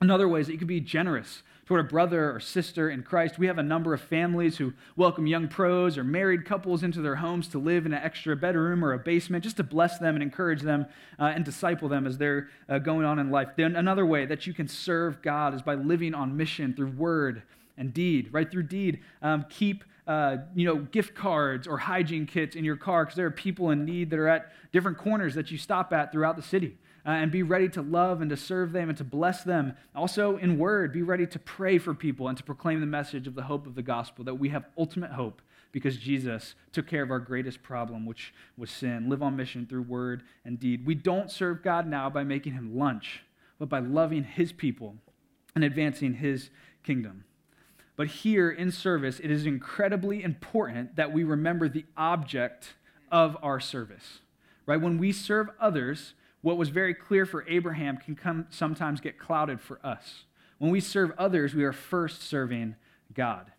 Another 0.00 0.28
way 0.28 0.40
is 0.40 0.46
that 0.46 0.52
you 0.54 0.58
can 0.58 0.66
be 0.66 0.80
generous 0.80 1.42
toward 1.70 1.86
a 1.86 1.88
brother 1.88 2.34
or 2.34 2.40
sister 2.40 2.90
in 2.90 3.00
Christ. 3.00 3.38
We 3.38 3.46
have 3.46 3.58
a 3.58 3.62
number 3.62 3.94
of 3.94 4.00
families 4.00 4.56
who 4.56 4.72
welcome 4.96 5.28
young 5.28 5.46
pros 5.46 5.96
or 5.96 6.02
married 6.02 6.44
couples 6.44 6.82
into 6.82 7.00
their 7.00 7.14
homes 7.14 7.46
to 7.46 7.60
live 7.60 7.86
in 7.86 7.92
an 7.92 8.02
extra 8.02 8.34
bedroom 8.34 8.84
or 8.84 8.92
a 8.92 8.98
basement 8.98 9.44
just 9.44 9.56
to 9.58 9.62
bless 9.62 10.00
them 10.00 10.16
and 10.16 10.22
encourage 10.24 10.62
them 10.62 10.86
uh, 11.20 11.26
and 11.26 11.44
disciple 11.44 11.88
them 11.88 12.08
as 12.08 12.18
they're 12.18 12.48
uh, 12.68 12.80
going 12.80 13.06
on 13.06 13.20
in 13.20 13.30
life. 13.30 13.50
Then 13.56 13.76
another 13.76 14.04
way 14.04 14.26
that 14.26 14.48
you 14.48 14.52
can 14.52 14.66
serve 14.66 15.22
God 15.22 15.54
is 15.54 15.62
by 15.62 15.76
living 15.76 16.12
on 16.12 16.36
mission 16.36 16.74
through 16.74 16.90
word 16.90 17.44
and 17.78 17.94
deed, 17.94 18.30
right? 18.32 18.50
Through 18.50 18.64
deed, 18.64 18.98
um, 19.22 19.46
keep 19.48 19.84
uh, 20.08 20.38
you 20.56 20.66
know, 20.66 20.74
gift 20.74 21.14
cards 21.14 21.68
or 21.68 21.78
hygiene 21.78 22.26
kits 22.26 22.56
in 22.56 22.64
your 22.64 22.74
car 22.74 23.04
because 23.04 23.14
there 23.14 23.26
are 23.26 23.30
people 23.30 23.70
in 23.70 23.84
need 23.84 24.10
that 24.10 24.18
are 24.18 24.26
at 24.26 24.50
different 24.72 24.98
corners 24.98 25.36
that 25.36 25.52
you 25.52 25.56
stop 25.56 25.92
at 25.92 26.10
throughout 26.10 26.34
the 26.34 26.42
city 26.42 26.76
uh, 27.06 27.10
and 27.10 27.30
be 27.30 27.42
ready 27.42 27.68
to 27.68 27.82
love 27.82 28.20
and 28.20 28.30
to 28.30 28.36
serve 28.36 28.72
them 28.72 28.88
and 28.88 28.98
to 28.98 29.04
bless 29.04 29.42
them. 29.42 29.74
Also, 29.94 30.36
in 30.36 30.58
word, 30.58 30.92
be 30.92 31.02
ready 31.02 31.26
to 31.26 31.38
pray 31.38 31.78
for 31.78 31.94
people 31.94 32.28
and 32.28 32.36
to 32.36 32.44
proclaim 32.44 32.80
the 32.80 32.86
message 32.86 33.26
of 33.26 33.34
the 33.34 33.42
hope 33.42 33.66
of 33.66 33.74
the 33.74 33.82
gospel 33.82 34.24
that 34.24 34.34
we 34.34 34.50
have 34.50 34.66
ultimate 34.76 35.12
hope 35.12 35.42
because 35.72 35.96
Jesus 35.96 36.54
took 36.72 36.86
care 36.86 37.02
of 37.02 37.10
our 37.10 37.18
greatest 37.18 37.62
problem, 37.62 38.04
which 38.04 38.34
was 38.56 38.70
sin. 38.70 39.08
Live 39.08 39.22
on 39.22 39.36
mission 39.36 39.66
through 39.66 39.82
word 39.82 40.22
and 40.44 40.58
deed. 40.58 40.84
We 40.84 40.94
don't 40.94 41.30
serve 41.30 41.62
God 41.62 41.86
now 41.86 42.10
by 42.10 42.24
making 42.24 42.54
him 42.54 42.76
lunch, 42.76 43.22
but 43.58 43.68
by 43.68 43.78
loving 43.78 44.24
his 44.24 44.52
people 44.52 44.96
and 45.54 45.64
advancing 45.64 46.14
his 46.14 46.50
kingdom. 46.82 47.24
But 47.96 48.08
here 48.08 48.50
in 48.50 48.72
service, 48.72 49.20
it 49.20 49.30
is 49.30 49.46
incredibly 49.46 50.22
important 50.22 50.96
that 50.96 51.12
we 51.12 51.22
remember 51.22 51.68
the 51.68 51.84
object 51.96 52.74
of 53.12 53.36
our 53.42 53.60
service. 53.60 54.20
Right? 54.66 54.80
When 54.80 54.98
we 54.98 55.12
serve 55.12 55.48
others, 55.60 56.14
what 56.42 56.56
was 56.56 56.68
very 56.70 56.94
clear 56.94 57.26
for 57.26 57.46
Abraham 57.48 57.96
can 57.96 58.14
come, 58.16 58.46
sometimes 58.50 59.00
get 59.00 59.18
clouded 59.18 59.60
for 59.60 59.84
us. 59.84 60.24
When 60.58 60.70
we 60.70 60.80
serve 60.80 61.12
others, 61.18 61.54
we 61.54 61.64
are 61.64 61.72
first 61.72 62.22
serving 62.22 62.76
God. 63.14 63.52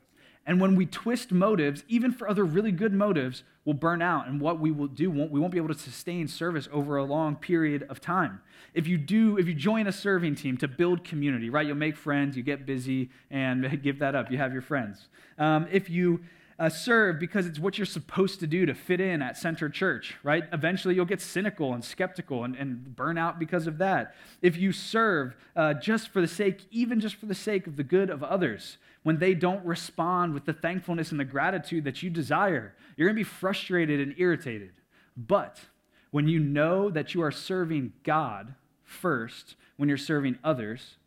And 0.46 0.60
when 0.60 0.76
we 0.76 0.88
twist 0.88 1.32
motives, 1.32 1.84
even 1.88 2.12
for 2.12 2.28
other 2.28 2.44
really 2.44 2.72
good 2.72 2.94
motives, 2.94 3.44
we'll 3.64 3.76
burn 3.76 4.02
out. 4.02 4.28
And 4.28 4.42
what 4.42 4.60
we 4.60 4.72
will 4.72 4.88
do, 4.88 5.12
we 5.12 5.40
won't 5.40 5.52
be 5.52 5.58
able 5.58 5.74
to 5.74 5.80
sustain 5.80 6.28
service 6.28 6.68
over 6.72 6.98
a 6.98 7.04
long 7.04 7.36
period 7.36 7.86
of 7.90 8.02
time. 8.02 8.42
If 8.74 8.88
you 8.88 8.98
do, 8.98 9.38
if 9.38 9.48
you 9.48 9.54
join 9.54 9.86
a 9.86 9.92
serving 9.92 10.36
team 10.36 10.58
to 10.58 10.68
build 10.68 11.04
community, 11.04 11.52
right, 11.52 11.66
you'll 11.66 11.76
make 11.76 11.96
friends, 11.96 12.36
you 12.36 12.42
get 12.42 12.66
busy, 12.66 13.12
and 13.30 13.82
give 13.84 14.00
that 14.00 14.16
up. 14.16 14.32
You 14.32 14.38
have 14.40 14.52
your 14.52 14.64
friends. 14.64 15.10
Um, 15.38 15.68
if 15.72 15.90
you 15.90 16.22
uh, 16.62 16.70
serve 16.70 17.18
because 17.18 17.48
it's 17.48 17.58
what 17.58 17.80
you're 17.80 17.88
supposed 17.88 18.40
to 18.40 18.46
do 18.46 18.68
to 18.68 18.76
fit 18.76 19.02
in 19.02 19.20
at 19.24 19.36
Center 19.36 19.68
Church, 19.68 20.16
right? 20.22 20.44
Eventually 20.54 20.94
you'll 20.94 21.06
get 21.06 21.20
cynical 21.20 21.74
and 21.74 21.84
skeptical 21.84 22.44
and, 22.44 22.56
and 22.56 22.96
burn 22.96 23.18
out 23.18 23.40
because 23.40 23.66
of 23.66 23.80
that. 23.80 24.14
If 24.44 24.58
you 24.58 24.72
serve 24.72 25.36
uh, 25.56 25.74
just 25.74 26.10
for 26.10 26.22
the 26.22 26.28
sake, 26.28 26.68
even 26.70 27.00
just 27.00 27.16
for 27.16 27.26
the 27.26 27.34
sake 27.34 27.66
of 27.66 27.78
the 27.78 27.84
good 27.84 28.12
of 28.12 28.22
others, 28.22 28.78
when 29.02 29.18
they 29.18 29.34
don't 29.34 29.66
respond 29.66 30.36
with 30.36 30.46
the 30.46 30.54
thankfulness 30.54 31.10
and 31.10 31.20
the 31.20 31.26
gratitude 31.26 31.84
that 31.86 32.04
you 32.04 32.12
desire, 32.12 32.76
you're 32.96 33.08
going 33.08 33.16
to 33.16 33.20
be 33.20 33.24
frustrated 33.24 34.00
and 34.00 34.14
irritated. 34.20 34.74
But 35.18 35.62
when 36.12 36.28
you 36.28 36.38
know 36.38 36.92
that 36.92 37.16
you 37.16 37.24
are 37.24 37.32
serving 37.32 37.94
God 38.04 38.54
first, 38.84 39.56
when 39.78 39.90
you're 39.90 39.98
serving 39.98 40.38
others, 40.44 40.98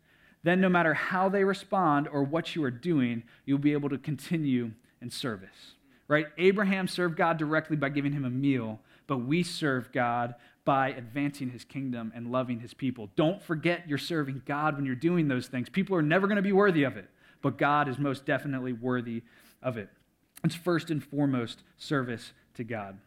then 0.43 0.59
no 0.59 0.67
matter 0.67 0.93
how 0.93 1.29
they 1.29 1.45
respond 1.45 2.09
or 2.09 2.23
what 2.23 2.57
you 2.57 2.63
are 2.65 2.71
doing, 2.71 3.23
you'll 3.45 3.57
be 3.57 3.71
able 3.71 3.87
to 3.87 3.97
continue 3.97 4.71
and 5.01 5.11
service. 5.11 5.73
Right? 6.07 6.27
Abraham 6.37 6.87
served 6.87 7.17
God 7.17 7.37
directly 7.37 7.75
by 7.75 7.89
giving 7.89 8.11
him 8.11 8.25
a 8.25 8.29
meal, 8.29 8.79
but 9.07 9.17
we 9.19 9.41
serve 9.41 9.91
God 9.91 10.35
by 10.63 10.89
advancing 10.89 11.49
his 11.49 11.63
kingdom 11.63 12.11
and 12.15 12.31
loving 12.31 12.59
his 12.59 12.73
people. 12.73 13.09
Don't 13.15 13.41
forget 13.41 13.87
you're 13.87 13.97
serving 13.97 14.43
God 14.45 14.75
when 14.75 14.85
you're 14.85 14.95
doing 14.95 15.27
those 15.27 15.47
things. 15.47 15.69
People 15.69 15.95
are 15.95 16.01
never 16.01 16.27
going 16.27 16.37
to 16.37 16.41
be 16.41 16.51
worthy 16.51 16.83
of 16.83 16.97
it, 16.97 17.09
but 17.41 17.57
God 17.57 17.87
is 17.87 17.97
most 17.97 18.25
definitely 18.25 18.73
worthy 18.73 19.23
of 19.61 19.77
it. 19.77 19.89
It's 20.43 20.55
first 20.55 20.91
and 20.91 21.03
foremost 21.03 21.63
service 21.77 22.33
to 22.55 22.63
God. 22.63 22.99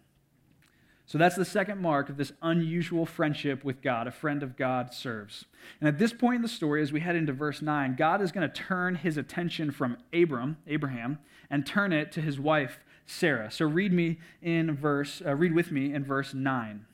So 1.09 1.17
that's 1.17 1.37
the 1.37 1.45
second 1.47 1.81
mark 1.81 2.11
of 2.11 2.19
this 2.19 2.33
unusual 2.43 3.07
friendship 3.07 3.65
with 3.65 3.81
God. 3.81 4.07
A 4.07 4.11
friend 4.11 4.43
of 4.43 4.59
God 4.59 4.93
serves. 4.93 5.47
And 5.81 5.89
at 5.89 5.99
this 5.99 6.13
point 6.13 6.37
in 6.37 6.43
the 6.43 6.49
story, 6.49 6.83
as 6.83 6.93
we 6.93 7.01
head 7.01 7.17
into 7.17 7.33
verse 7.33 7.63
9, 7.63 7.97
God 7.97 8.21
is 8.21 8.31
going 8.31 8.47
to 8.47 8.55
turn 8.55 8.95
his 8.95 9.17
attention 9.17 9.71
from 9.71 9.97
Abram, 10.13 10.59
Abraham, 10.67 11.19
and 11.49 11.65
turn 11.65 11.95
it 11.95 12.13
to 12.13 12.21
his 12.21 12.39
wife, 12.39 12.81
Sarah. 13.07 13.51
So 13.51 13.65
read 13.65 13.91
me 13.91 14.19
in 14.43 14.77
verse, 14.77 15.23
uh, 15.25 15.35
read 15.35 15.55
with 15.55 15.73
me 15.73 15.95
in 15.95 16.05
verse 16.05 16.35
9. 16.35 16.85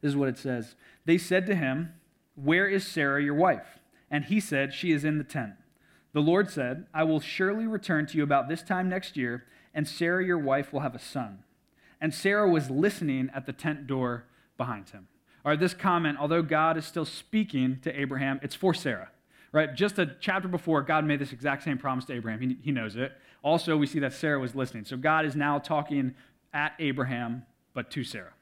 This 0.00 0.10
is 0.10 0.16
what 0.16 0.28
it 0.28 0.38
says. 0.38 0.76
They 1.04 1.18
said 1.18 1.44
to 1.46 1.56
him, 1.56 1.94
Where 2.36 2.68
is 2.68 2.86
Sarah, 2.86 3.20
your 3.20 3.34
wife? 3.34 3.80
And 4.08 4.26
he 4.26 4.38
said, 4.38 4.72
She 4.72 4.92
is 4.92 5.04
in 5.04 5.18
the 5.18 5.24
tent. 5.24 5.54
The 6.12 6.20
Lord 6.20 6.48
said, 6.48 6.86
I 6.94 7.02
will 7.02 7.18
surely 7.18 7.66
return 7.66 8.06
to 8.06 8.16
you 8.16 8.22
about 8.22 8.48
this 8.48 8.62
time 8.62 8.88
next 8.88 9.16
year, 9.16 9.46
and 9.74 9.88
Sarah, 9.88 10.24
your 10.24 10.38
wife, 10.38 10.72
will 10.72 10.80
have 10.80 10.94
a 10.94 11.00
son 11.00 11.42
and 12.02 12.12
Sarah 12.12 12.50
was 12.50 12.68
listening 12.68 13.30
at 13.32 13.46
the 13.46 13.52
tent 13.52 13.86
door 13.86 14.24
behind 14.58 14.90
him. 14.90 15.06
All 15.44 15.50
right, 15.50 15.58
this 15.58 15.72
comment, 15.72 16.18
although 16.20 16.42
God 16.42 16.76
is 16.76 16.84
still 16.84 17.04
speaking 17.04 17.78
to 17.82 17.98
Abraham, 17.98 18.40
it's 18.42 18.56
for 18.56 18.74
Sarah. 18.74 19.08
Right? 19.52 19.72
Just 19.74 19.98
a 19.98 20.16
chapter 20.20 20.48
before, 20.48 20.82
God 20.82 21.04
made 21.04 21.20
this 21.20 21.32
exact 21.32 21.62
same 21.62 21.78
promise 21.78 22.04
to 22.06 22.14
Abraham. 22.14 22.40
He, 22.40 22.56
he 22.62 22.70
knows 22.72 22.96
it. 22.96 23.12
Also, 23.42 23.76
we 23.76 23.86
see 23.86 24.00
that 24.00 24.12
Sarah 24.14 24.40
was 24.40 24.54
listening. 24.54 24.84
So 24.84 24.96
God 24.96 25.24
is 25.24 25.36
now 25.36 25.58
talking 25.58 26.14
at 26.52 26.72
Abraham, 26.78 27.44
but 27.72 27.90
to 27.92 28.02
Sarah. 28.02 28.32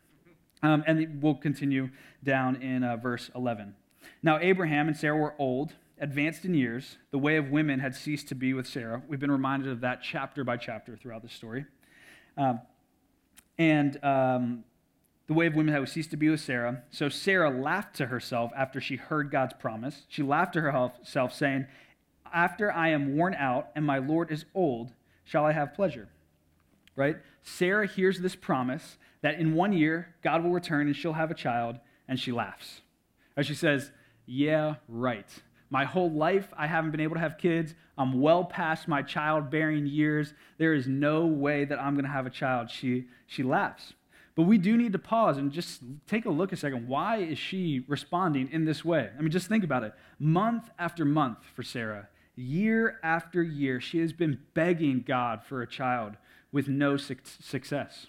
Um, 0.62 0.82
and 0.86 1.22
we'll 1.22 1.34
continue 1.34 1.90
down 2.24 2.56
in 2.56 2.82
uh, 2.82 2.96
verse 2.96 3.30
11. 3.34 3.74
Now, 4.22 4.38
Abraham 4.40 4.88
and 4.88 4.96
Sarah 4.96 5.16
were 5.16 5.34
old, 5.38 5.74
advanced 5.98 6.44
in 6.44 6.54
years. 6.54 6.96
The 7.10 7.18
way 7.18 7.36
of 7.36 7.50
women 7.50 7.80
had 7.80 7.94
ceased 7.94 8.28
to 8.28 8.34
be 8.34 8.54
with 8.54 8.66
Sarah. 8.66 9.02
We've 9.08 9.20
been 9.20 9.30
reminded 9.30 9.68
of 9.68 9.80
that 9.80 10.02
chapter 10.02 10.44
by 10.44 10.56
chapter 10.56 10.96
throughout 10.96 11.22
the 11.22 11.28
story. 11.28 11.66
Um, 12.36 12.60
and 13.60 14.02
um, 14.02 14.64
the 15.26 15.34
way 15.34 15.46
of 15.46 15.54
women 15.54 15.74
had 15.74 15.86
ceased 15.86 16.10
to 16.12 16.16
be 16.16 16.30
with 16.30 16.40
Sarah. 16.40 16.82
So 16.90 17.10
Sarah 17.10 17.50
laughed 17.50 17.94
to 17.96 18.06
herself 18.06 18.50
after 18.56 18.80
she 18.80 18.96
heard 18.96 19.30
God's 19.30 19.52
promise. 19.52 20.06
She 20.08 20.22
laughed 20.22 20.54
to 20.54 20.62
herself, 20.62 21.34
saying, 21.34 21.66
After 22.32 22.72
I 22.72 22.88
am 22.88 23.16
worn 23.16 23.34
out 23.34 23.68
and 23.76 23.84
my 23.84 23.98
Lord 23.98 24.32
is 24.32 24.46
old, 24.54 24.92
shall 25.24 25.44
I 25.44 25.52
have 25.52 25.74
pleasure? 25.74 26.08
Right? 26.96 27.18
Sarah 27.42 27.86
hears 27.86 28.20
this 28.20 28.34
promise 28.34 28.96
that 29.20 29.38
in 29.38 29.54
one 29.54 29.74
year 29.74 30.14
God 30.22 30.42
will 30.42 30.52
return 30.52 30.86
and 30.86 30.96
she'll 30.96 31.12
have 31.12 31.30
a 31.30 31.34
child, 31.34 31.76
and 32.08 32.18
she 32.18 32.32
laughs. 32.32 32.80
As 33.36 33.46
she 33.46 33.54
says, 33.54 33.90
Yeah, 34.24 34.76
right. 34.88 35.28
My 35.70 35.84
whole 35.84 36.10
life, 36.10 36.52
I 36.56 36.66
haven't 36.66 36.90
been 36.90 37.00
able 37.00 37.14
to 37.14 37.20
have 37.20 37.38
kids. 37.38 37.74
I'm 37.96 38.20
well 38.20 38.44
past 38.44 38.88
my 38.88 39.02
childbearing 39.02 39.86
years. 39.86 40.34
There 40.58 40.74
is 40.74 40.88
no 40.88 41.26
way 41.26 41.64
that 41.64 41.78
I'm 41.78 41.94
going 41.94 42.04
to 42.04 42.10
have 42.10 42.26
a 42.26 42.30
child. 42.30 42.70
She, 42.70 43.06
she 43.26 43.44
laughs. 43.44 43.94
But 44.34 44.42
we 44.42 44.58
do 44.58 44.76
need 44.76 44.92
to 44.92 44.98
pause 44.98 45.36
and 45.36 45.52
just 45.52 45.82
take 46.06 46.24
a 46.24 46.30
look 46.30 46.52
a 46.52 46.56
second. 46.56 46.88
Why 46.88 47.18
is 47.18 47.38
she 47.38 47.84
responding 47.86 48.48
in 48.50 48.64
this 48.64 48.84
way? 48.84 49.10
I 49.16 49.20
mean, 49.20 49.30
just 49.30 49.48
think 49.48 49.64
about 49.64 49.84
it. 49.84 49.92
Month 50.18 50.70
after 50.78 51.04
month 51.04 51.38
for 51.54 51.62
Sarah, 51.62 52.08
year 52.34 52.98
after 53.02 53.42
year, 53.42 53.80
she 53.80 54.00
has 54.00 54.12
been 54.12 54.40
begging 54.54 55.04
God 55.06 55.42
for 55.44 55.62
a 55.62 55.66
child 55.66 56.16
with 56.52 56.68
no 56.68 56.96
success. 56.96 58.06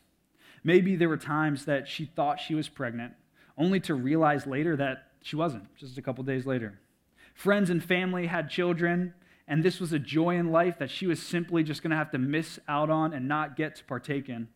Maybe 0.64 0.96
there 0.96 1.10
were 1.10 1.18
times 1.18 1.66
that 1.66 1.88
she 1.88 2.06
thought 2.06 2.40
she 2.40 2.56
was 2.56 2.70
pregnant, 2.70 3.14
only 3.58 3.80
to 3.82 3.94
realize 3.94 4.48
later 4.48 4.76
that 4.78 5.08
she 5.22 5.36
wasn't, 5.36 5.76
just 5.76 5.98
a 5.98 6.02
couple 6.02 6.24
days 6.24 6.46
later. 6.46 6.80
Friends 7.34 7.70
and 7.70 7.84
family 7.84 8.28
had 8.28 8.50
children, 8.50 9.14
and 9.48 9.64
this 9.64 9.80
was 9.80 9.94
a 9.94 10.00
joy 10.00 10.36
in 10.36 10.52
life 10.52 10.80
that 10.80 10.90
she 10.90 11.08
was 11.08 11.22
simply 11.22 11.64
just 11.64 11.82
going 11.82 11.92
to 11.92 11.98
have 11.98 12.12
to 12.12 12.18
miss 12.18 12.60
out 12.68 12.90
on 12.90 13.14
and 13.14 13.28
not 13.28 13.56
get 13.56 13.76
to 13.78 13.84
partake 13.84 14.30
in. 14.30 14.48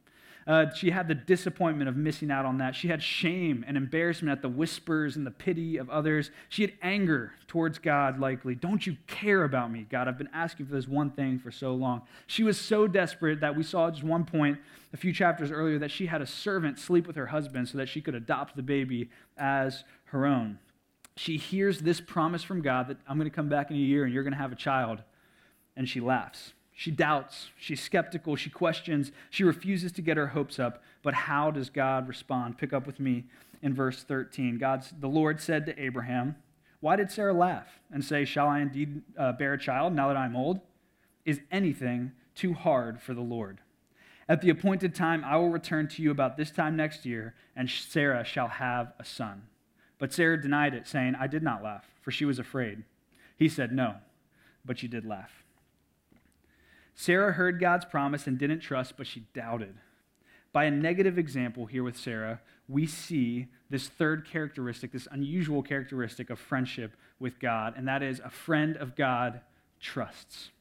Uh, 0.47 0.71
she 0.75 0.91
had 0.91 1.07
the 1.07 1.15
disappointment 1.15 1.89
of 1.89 1.97
missing 1.97 2.29
out 2.29 2.45
on 2.45 2.59
that. 2.59 2.75
She 2.75 2.87
had 2.87 3.01
shame 3.01 3.65
and 3.67 3.75
embarrassment 3.75 4.31
at 4.31 4.43
the 4.43 4.49
whispers 4.49 5.15
and 5.15 5.25
the 5.25 5.31
pity 5.31 5.77
of 5.77 5.89
others. 5.89 6.29
She 6.49 6.61
had 6.61 6.73
anger 6.83 7.33
towards 7.47 7.79
God, 7.79 8.19
likely. 8.19 8.53
Don't 8.53 8.85
you 8.85 8.95
care 9.07 9.43
about 9.43 9.71
me, 9.71 9.87
God? 9.89 10.07
I've 10.07 10.19
been 10.19 10.29
asking 10.33 10.67
for 10.67 10.73
this 10.73 10.87
one 10.87 11.09
thing 11.09 11.39
for 11.39 11.49
so 11.49 11.73
long. 11.73 12.03
She 12.27 12.43
was 12.43 12.59
so 12.59 12.85
desperate 12.85 13.39
that 13.39 13.55
we 13.55 13.63
saw 13.63 13.87
at 13.87 13.95
just 13.95 14.03
one 14.03 14.23
point 14.23 14.59
a 14.93 14.97
few 14.97 15.11
chapters 15.11 15.51
earlier 15.51 15.79
that 15.79 15.89
she 15.89 16.05
had 16.05 16.21
a 16.21 16.27
servant 16.27 16.77
sleep 16.77 17.07
with 17.07 17.15
her 17.15 17.27
husband 17.27 17.67
so 17.67 17.79
that 17.79 17.89
she 17.89 17.99
could 17.99 18.15
adopt 18.15 18.55
the 18.55 18.61
baby 18.61 19.09
as 19.37 19.83
her 20.05 20.27
own. 20.27 20.59
She 21.17 21.37
hears 21.37 21.79
this 21.79 22.01
promise 22.01 22.43
from 22.43 22.61
God 22.61 22.89
that 22.89 22.97
I'm 23.07 23.17
going 23.17 23.29
to 23.29 23.35
come 23.35 23.47
back 23.47 23.69
in 23.69 23.77
a 23.77 23.79
year 23.79 24.03
and 24.03 24.13
you're 24.13 24.23
going 24.23 24.33
to 24.33 24.39
have 24.39 24.51
a 24.51 24.55
child, 24.55 25.01
and 25.75 25.87
she 25.87 26.01
laughs. 26.01 26.53
She 26.77 26.91
doubts, 26.91 27.51
she's 27.57 27.81
skeptical, 27.81 28.35
she 28.35 28.49
questions, 28.49 29.13
she 29.29 29.45
refuses 29.45 29.93
to 29.93 30.01
get 30.01 30.17
her 30.17 30.27
hopes 30.27 30.59
up. 30.59 30.83
But 31.03 31.13
how 31.13 31.51
does 31.51 31.69
God 31.69 32.09
respond? 32.09 32.57
Pick 32.57 32.73
up 32.73 32.85
with 32.85 32.99
me 32.99 33.23
in 33.61 33.73
verse 33.73 34.03
13. 34.03 34.57
God's, 34.57 34.91
the 34.99 35.07
Lord 35.07 35.39
said 35.39 35.65
to 35.67 35.81
Abraham, 35.81 36.35
Why 36.81 36.97
did 36.97 37.11
Sarah 37.11 37.33
laugh 37.33 37.79
and 37.93 38.03
say, 38.03 38.25
Shall 38.25 38.49
I 38.49 38.59
indeed 38.59 39.03
uh, 39.17 39.31
bear 39.31 39.53
a 39.53 39.59
child 39.59 39.93
now 39.93 40.09
that 40.09 40.17
I'm 40.17 40.35
old? 40.35 40.59
Is 41.23 41.39
anything 41.49 42.11
too 42.35 42.53
hard 42.53 43.01
for 43.01 43.13
the 43.13 43.21
Lord? 43.21 43.59
At 44.27 44.41
the 44.41 44.49
appointed 44.49 44.93
time, 44.93 45.23
I 45.23 45.37
will 45.37 45.49
return 45.49 45.87
to 45.89 46.01
you 46.01 46.11
about 46.11 46.35
this 46.35 46.51
time 46.51 46.75
next 46.75 47.05
year, 47.05 47.35
and 47.55 47.69
Sarah 47.69 48.25
shall 48.25 48.49
have 48.49 48.91
a 48.99 49.05
son. 49.05 49.43
But 49.97 50.13
Sarah 50.13 50.41
denied 50.41 50.73
it, 50.73 50.87
saying, 50.87 51.15
I 51.19 51.27
did 51.27 51.43
not 51.43 51.63
laugh, 51.63 51.85
for 52.01 52.11
she 52.11 52.25
was 52.25 52.39
afraid. 52.39 52.83
He 53.37 53.49
said, 53.49 53.71
No, 53.71 53.95
but 54.65 54.79
she 54.79 54.87
did 54.87 55.05
laugh. 55.05 55.43
Sarah 56.95 57.33
heard 57.33 57.59
God's 57.59 57.85
promise 57.85 58.25
and 58.25 58.37
didn't 58.37 58.61
trust, 58.61 58.95
but 58.97 59.07
she 59.07 59.25
doubted. 59.33 59.75
By 60.53 60.63
a 60.65 60.71
negative 60.71 61.17
example 61.17 61.65
here 61.65 61.83
with 61.83 61.97
Sarah, 61.97 62.39
we 62.69 62.85
see 62.87 63.47
this 63.69 63.89
third 63.89 64.25
characteristic, 64.25 64.93
this 64.93 65.07
unusual 65.11 65.61
characteristic 65.61 66.29
of 66.29 66.39
friendship 66.39 66.95
with 67.19 67.39
God, 67.39 67.73
and 67.75 67.87
that 67.87 68.01
is 68.01 68.21
a 68.23 68.29
friend 68.29 68.77
of 68.77 68.95
God 68.95 69.41
trusts. 69.81 70.51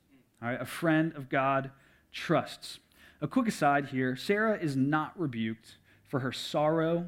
All 0.43 0.49
right, 0.49 0.61
a 0.61 0.67
friend 0.67 1.13
of 1.15 1.29
God 1.29 1.71
trusts. 2.13 2.81
A 3.21 3.29
quick 3.29 3.49
aside 3.49 3.87
here 3.87 4.17
Sarah 4.17 4.59
is 4.59 4.77
not 4.77 5.19
rebuked 5.19 5.77
for 6.09 6.21
her 6.21 6.33
sorrow. 6.33 7.07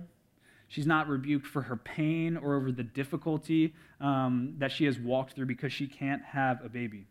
She's 0.68 0.87
not 0.87 1.09
rebuked 1.09 1.46
for 1.46 1.62
her 1.62 1.76
pain 1.76 2.37
or 2.37 2.57
over 2.57 2.72
the 2.72 2.83
difficulty 2.83 3.74
um, 4.00 4.55
that 4.59 4.72
she 4.72 4.85
has 4.85 4.98
walked 4.98 5.35
through 5.35 5.46
because 5.46 5.72
she 5.72 5.87
can't 5.87 6.22
have 6.22 6.64
a 6.64 6.68
baby. 6.68 7.07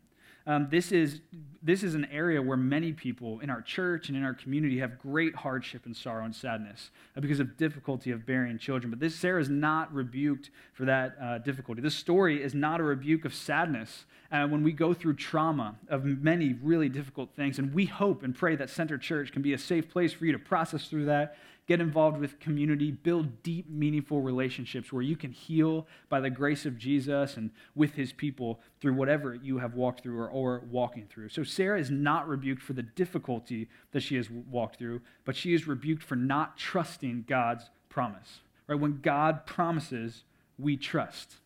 Um, 0.47 0.67
this, 0.69 0.91
is, 0.91 1.21
this 1.63 1.81
is 1.81 1.95
an 1.95 2.05
area 2.11 2.39
where 2.39 2.57
many 2.57 2.93
people 2.93 3.39
in 3.39 3.49
our 3.49 3.63
church 3.63 4.09
and 4.09 4.17
in 4.17 4.23
our 4.23 4.35
community 4.35 4.77
have 4.77 4.99
great 4.99 5.33
hardship 5.33 5.87
and 5.87 5.97
sorrow 5.97 6.23
and 6.23 6.35
sadness 6.35 6.91
uh, 7.17 7.21
because 7.21 7.39
of 7.39 7.57
difficulty 7.57 8.11
of 8.11 8.27
bearing 8.27 8.59
children. 8.59 8.91
But 8.91 8.99
this 8.99 9.15
Sarah 9.15 9.41
is 9.41 9.49
not 9.49 9.91
rebuked 9.91 10.51
for 10.73 10.85
that 10.85 11.15
uh, 11.19 11.39
difficulty. 11.39 11.81
This 11.81 11.95
story 11.95 12.43
is 12.43 12.53
not 12.53 12.79
a 12.79 12.83
rebuke 12.83 13.25
of 13.25 13.33
sadness 13.33 14.05
uh, 14.31 14.45
when 14.47 14.61
we 14.61 14.71
go 14.71 14.93
through 14.93 15.15
trauma 15.15 15.77
of 15.89 16.05
many 16.05 16.55
really 16.61 16.89
difficult 16.89 17.31
things. 17.35 17.57
And 17.57 17.73
we 17.73 17.85
hope 17.85 18.21
and 18.21 18.35
pray 18.35 18.55
that 18.55 18.69
Center 18.69 18.99
Church 18.99 19.31
can 19.31 19.41
be 19.41 19.53
a 19.53 19.57
safe 19.57 19.89
place 19.89 20.13
for 20.13 20.27
you 20.27 20.31
to 20.31 20.39
process 20.39 20.87
through 20.87 21.05
that 21.05 21.37
get 21.67 21.81
involved 21.81 22.19
with 22.19 22.39
community, 22.39 22.91
build 22.91 23.41
deep, 23.41 23.69
meaningful 23.69 24.21
relationships 24.21 24.93
where 24.93 25.01
you 25.01 25.15
can 25.15 25.31
heal 25.31 25.87
by 26.09 26.19
the 26.19 26.29
grace 26.29 26.65
of 26.65 26.77
Jesus 26.77 27.37
and 27.37 27.49
with 27.73 27.93
his 27.93 28.13
people 28.13 28.59
through 28.79 28.93
whatever 28.93 29.33
you 29.33 29.57
have 29.57 29.73
walked 29.73 30.01
through 30.03 30.19
or, 30.19 30.29
or 30.29 30.63
walking 30.69 31.07
through. 31.09 31.29
So 31.29 31.43
Sarah 31.43 31.79
is 31.79 31.89
not 31.89 32.27
rebuked 32.27 32.61
for 32.61 32.73
the 32.73 32.83
difficulty 32.83 33.67
that 33.91 34.01
she 34.01 34.15
has 34.15 34.29
walked 34.29 34.77
through, 34.77 35.01
but 35.23 35.35
she 35.35 35.53
is 35.53 35.67
rebuked 35.67 36.03
for 36.03 36.15
not 36.15 36.57
trusting 36.57 37.25
God's 37.27 37.69
promise. 37.89 38.39
Right? 38.67 38.79
When 38.79 38.99
God 39.01 39.45
promises, 39.45 40.23
we 40.59 40.77
trust. 40.77 41.37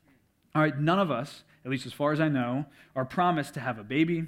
All 0.53 0.61
right, 0.61 0.77
none 0.77 0.99
of 0.99 1.11
us, 1.11 1.43
at 1.63 1.71
least 1.71 1.85
as 1.85 1.93
far 1.93 2.11
as 2.11 2.19
I 2.19 2.27
know, 2.27 2.65
are 2.95 3.05
promised 3.05 3.53
to 3.53 3.59
have 3.59 3.77
a 3.77 3.83
baby 3.83 4.25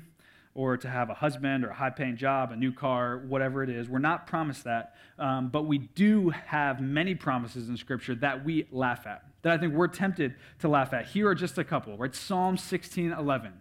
or 0.53 0.75
to 0.75 0.89
have 0.89 1.09
a 1.09 1.13
husband 1.13 1.63
or 1.63 1.69
a 1.69 1.73
high 1.73 1.89
paying 1.89 2.17
job, 2.17 2.51
a 2.51 2.55
new 2.55 2.73
car, 2.73 3.19
whatever 3.27 3.63
it 3.63 3.69
is. 3.69 3.87
We're 3.87 3.99
not 3.99 4.27
promised 4.27 4.65
that. 4.65 4.95
Um, 5.17 5.49
but 5.49 5.63
we 5.63 5.77
do 5.77 6.29
have 6.29 6.81
many 6.81 7.15
promises 7.15 7.69
in 7.69 7.77
Scripture 7.77 8.15
that 8.15 8.43
we 8.43 8.67
laugh 8.71 9.07
at, 9.07 9.23
that 9.43 9.53
I 9.53 9.57
think 9.57 9.73
we're 9.73 9.87
tempted 9.87 10.35
to 10.59 10.67
laugh 10.67 10.93
at. 10.93 11.07
Here 11.07 11.27
are 11.29 11.35
just 11.35 11.57
a 11.57 11.63
couple, 11.63 11.97
right? 11.97 12.13
Psalm 12.13 12.57
16 12.57 13.13
11. 13.13 13.53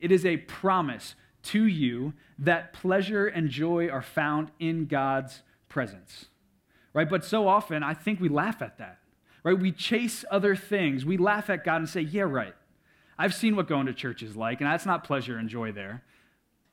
It 0.00 0.10
is 0.12 0.24
a 0.24 0.38
promise 0.38 1.14
to 1.44 1.66
you 1.66 2.14
that 2.38 2.72
pleasure 2.72 3.26
and 3.26 3.50
joy 3.50 3.88
are 3.88 4.02
found 4.02 4.50
in 4.58 4.86
God's 4.86 5.42
presence, 5.68 6.26
right? 6.94 7.08
But 7.08 7.24
so 7.24 7.46
often, 7.46 7.82
I 7.82 7.94
think 7.94 8.20
we 8.20 8.28
laugh 8.28 8.62
at 8.62 8.78
that, 8.78 8.98
right? 9.42 9.58
We 9.58 9.72
chase 9.72 10.24
other 10.30 10.56
things. 10.56 11.04
We 11.04 11.16
laugh 11.16 11.50
at 11.50 11.64
God 11.64 11.76
and 11.76 11.88
say, 11.88 12.00
yeah, 12.00 12.22
right. 12.22 12.54
I've 13.18 13.34
seen 13.34 13.56
what 13.56 13.66
going 13.66 13.86
to 13.86 13.92
church 13.92 14.22
is 14.22 14.36
like, 14.36 14.60
and 14.60 14.70
that's 14.70 14.86
not 14.86 15.04
pleasure 15.04 15.36
and 15.36 15.48
joy 15.48 15.72
there 15.72 16.04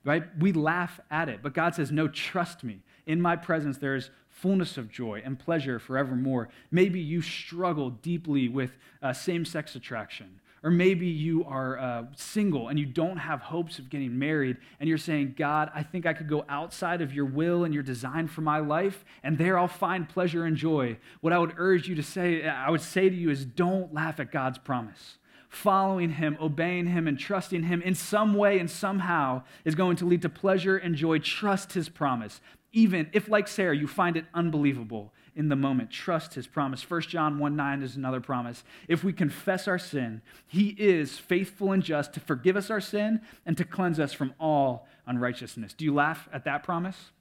right? 0.05 0.23
We 0.39 0.53
laugh 0.53 0.99
at 1.11 1.27
it. 1.27 1.41
But 1.43 1.53
God 1.53 1.75
says, 1.75 1.91
No, 1.91 2.07
trust 2.07 2.63
me. 2.63 2.79
In 3.05 3.21
my 3.21 3.35
presence, 3.35 3.77
there 3.77 3.95
is 3.95 4.09
fullness 4.29 4.77
of 4.77 4.89
joy 4.89 5.21
and 5.25 5.37
pleasure 5.37 5.79
forevermore. 5.79 6.49
Maybe 6.71 6.99
you 6.99 7.21
struggle 7.21 7.89
deeply 7.89 8.47
with 8.47 8.71
uh, 9.01 9.13
same 9.13 9.45
sex 9.45 9.75
attraction. 9.75 10.39
Or 10.63 10.71
maybe 10.71 11.05
you 11.05 11.45
are 11.45 11.77
uh, 11.77 12.03
single 12.15 12.69
and 12.69 12.79
you 12.79 12.87
don't 12.87 13.17
have 13.17 13.39
hopes 13.39 13.77
of 13.77 13.91
getting 13.91 14.17
married, 14.17 14.57
and 14.79 14.89
you're 14.89 14.97
saying, 14.97 15.35
God, 15.37 15.69
I 15.75 15.83
think 15.83 16.07
I 16.07 16.13
could 16.13 16.27
go 16.27 16.43
outside 16.49 17.03
of 17.03 17.13
your 17.13 17.25
will 17.25 17.65
and 17.65 17.73
your 17.73 17.83
design 17.83 18.27
for 18.27 18.41
my 18.41 18.57
life, 18.57 19.05
and 19.21 19.37
there 19.37 19.59
I'll 19.59 19.67
find 19.67 20.09
pleasure 20.09 20.43
and 20.43 20.57
joy. 20.57 20.97
What 21.21 21.33
I 21.33 21.37
would 21.37 21.53
urge 21.57 21.87
you 21.87 21.93
to 21.93 22.01
say, 22.01 22.47
I 22.47 22.71
would 22.71 22.81
say 22.81 23.09
to 23.09 23.15
you, 23.15 23.29
is 23.29 23.45
don't 23.45 23.93
laugh 23.93 24.19
at 24.19 24.31
God's 24.31 24.57
promise 24.57 25.17
following 25.55 26.11
him, 26.11 26.37
obeying 26.39 26.87
him, 26.87 27.07
and 27.07 27.17
trusting 27.17 27.63
him 27.63 27.81
in 27.81 27.95
some 27.95 28.33
way 28.33 28.59
and 28.59 28.69
somehow 28.69 29.41
is 29.63 29.75
going 29.75 29.95
to 29.97 30.05
lead 30.05 30.21
to 30.21 30.29
pleasure 30.29 30.77
and 30.77 30.95
joy. 30.95 31.19
Trust 31.19 31.73
his 31.73 31.89
promise. 31.89 32.41
Even 32.73 33.09
if, 33.13 33.29
like 33.29 33.47
Sarah, 33.47 33.75
you 33.75 33.87
find 33.87 34.17
it 34.17 34.25
unbelievable 34.33 35.13
in 35.35 35.49
the 35.49 35.55
moment, 35.55 35.91
trust 35.91 36.33
his 36.33 36.47
promise. 36.47 36.89
1 36.89 37.01
John 37.01 37.39
1 37.39 37.55
9 37.55 37.83
is 37.83 37.95
another 37.95 38.21
promise. 38.21 38.63
If 38.87 39.03
we 39.03 39.13
confess 39.13 39.67
our 39.67 39.79
sin, 39.79 40.21
he 40.47 40.69
is 40.77 41.17
faithful 41.17 41.71
and 41.71 41.83
just 41.83 42.13
to 42.13 42.19
forgive 42.19 42.55
us 42.55 42.69
our 42.69 42.81
sin 42.81 43.21
and 43.45 43.57
to 43.57 43.65
cleanse 43.65 43.99
us 43.99 44.13
from 44.13 44.33
all 44.39 44.87
unrighteousness. 45.07 45.73
Do 45.73 45.85
you 45.85 45.93
laugh 45.93 46.29
at 46.31 46.45
that 46.45 46.63
promise? 46.63 47.11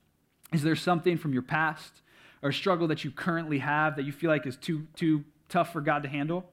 Is 0.53 0.63
there 0.63 0.77
something 0.77 1.19
from 1.19 1.33
your 1.33 1.43
past 1.43 2.03
or 2.43 2.53
struggle 2.53 2.87
that 2.89 3.05
you 3.05 3.11
currently 3.11 3.59
have 3.59 3.97
that 3.97 4.05
you 4.05 4.13
feel 4.13 4.31
like 4.31 4.47
is 4.47 4.57
too, 4.57 4.87
too 4.95 5.25
tough 5.49 5.73
for 5.73 5.81
God 5.81 6.03
to 6.05 6.09
handle? 6.09 6.45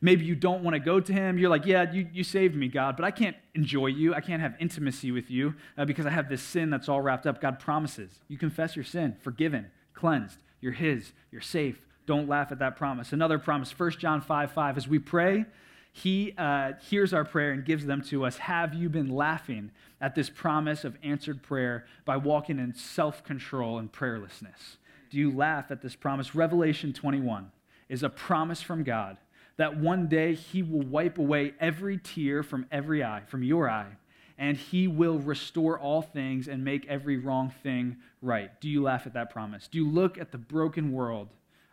Maybe 0.00 0.24
you 0.24 0.34
don't 0.34 0.62
want 0.62 0.74
to 0.74 0.80
go 0.80 1.00
to 1.00 1.12
him. 1.12 1.38
You're 1.38 1.50
like, 1.50 1.66
yeah, 1.66 1.90
you, 1.92 2.08
you 2.12 2.22
saved 2.22 2.54
me, 2.54 2.68
God, 2.68 2.96
but 2.96 3.04
I 3.04 3.10
can't 3.10 3.36
enjoy 3.54 3.86
you. 3.86 4.14
I 4.14 4.20
can't 4.20 4.40
have 4.40 4.54
intimacy 4.60 5.10
with 5.10 5.30
you 5.30 5.54
uh, 5.76 5.84
because 5.84 6.06
I 6.06 6.10
have 6.10 6.28
this 6.28 6.42
sin 6.42 6.70
that's 6.70 6.88
all 6.88 7.00
wrapped 7.00 7.26
up. 7.26 7.40
God 7.40 7.58
promises. 7.58 8.10
You 8.28 8.38
confess 8.38 8.76
your 8.76 8.84
sin, 8.84 9.16
forgiven, 9.20 9.70
cleansed. 9.94 10.38
You're 10.60 10.72
his. 10.72 11.12
You're 11.30 11.40
safe. 11.40 11.80
Don't 12.06 12.28
laugh 12.28 12.52
at 12.52 12.58
that 12.60 12.76
promise. 12.76 13.12
Another 13.12 13.38
promise, 13.38 13.76
1 13.76 13.90
John 13.92 14.20
5 14.20 14.52
5, 14.52 14.76
as 14.76 14.88
we 14.88 14.98
pray, 14.98 15.44
he 15.92 16.32
uh, 16.38 16.72
hears 16.88 17.12
our 17.12 17.24
prayer 17.24 17.52
and 17.52 17.64
gives 17.64 17.84
them 17.86 18.02
to 18.02 18.24
us. 18.24 18.38
Have 18.38 18.74
you 18.74 18.88
been 18.88 19.08
laughing 19.08 19.72
at 20.00 20.14
this 20.14 20.30
promise 20.30 20.84
of 20.84 20.96
answered 21.02 21.42
prayer 21.42 21.86
by 22.04 22.16
walking 22.16 22.58
in 22.58 22.74
self 22.74 23.24
control 23.24 23.78
and 23.78 23.90
prayerlessness? 23.92 24.76
Do 25.10 25.18
you 25.18 25.34
laugh 25.34 25.70
at 25.70 25.82
this 25.82 25.96
promise? 25.96 26.34
Revelation 26.34 26.92
21 26.92 27.50
is 27.88 28.02
a 28.02 28.08
promise 28.08 28.62
from 28.62 28.84
God 28.84 29.16
that 29.58 29.76
one 29.76 30.06
day 30.06 30.34
he 30.34 30.62
will 30.62 30.82
wipe 30.82 31.18
away 31.18 31.52
every 31.60 31.98
tear 31.98 32.42
from 32.42 32.66
every 32.72 33.04
eye, 33.04 33.22
from 33.26 33.42
your 33.42 33.68
eye, 33.68 33.96
and 34.38 34.56
he 34.56 34.88
will 34.88 35.18
restore 35.18 35.78
all 35.78 36.00
things 36.00 36.48
and 36.48 36.64
make 36.64 36.86
every 36.86 37.18
wrong 37.18 37.52
thing 37.62 37.96
right. 38.22 38.58
Do 38.60 38.68
you 38.68 38.82
laugh 38.82 39.06
at 39.06 39.14
that 39.14 39.30
promise? 39.30 39.68
Do 39.68 39.78
you 39.78 39.88
look 39.88 40.16
at 40.16 40.32
the 40.32 40.38
broken 40.38 40.92
world 40.92 41.28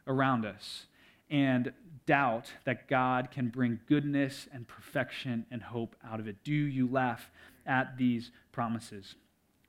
around 0.07 0.45
us 0.45 0.87
and 1.29 1.71
doubt 2.07 2.51
that 2.65 2.87
God 2.87 3.29
can 3.31 3.49
bring 3.49 3.79
goodness 3.87 4.47
and 4.51 4.67
perfection 4.67 5.45
and 5.51 5.61
hope 5.61 5.95
out 6.03 6.19
of 6.19 6.27
it? 6.27 6.43
Do 6.43 6.53
you 6.53 6.87
laugh 6.87 7.29
at 7.67 7.97
these 7.97 8.31
promises? 8.51 9.15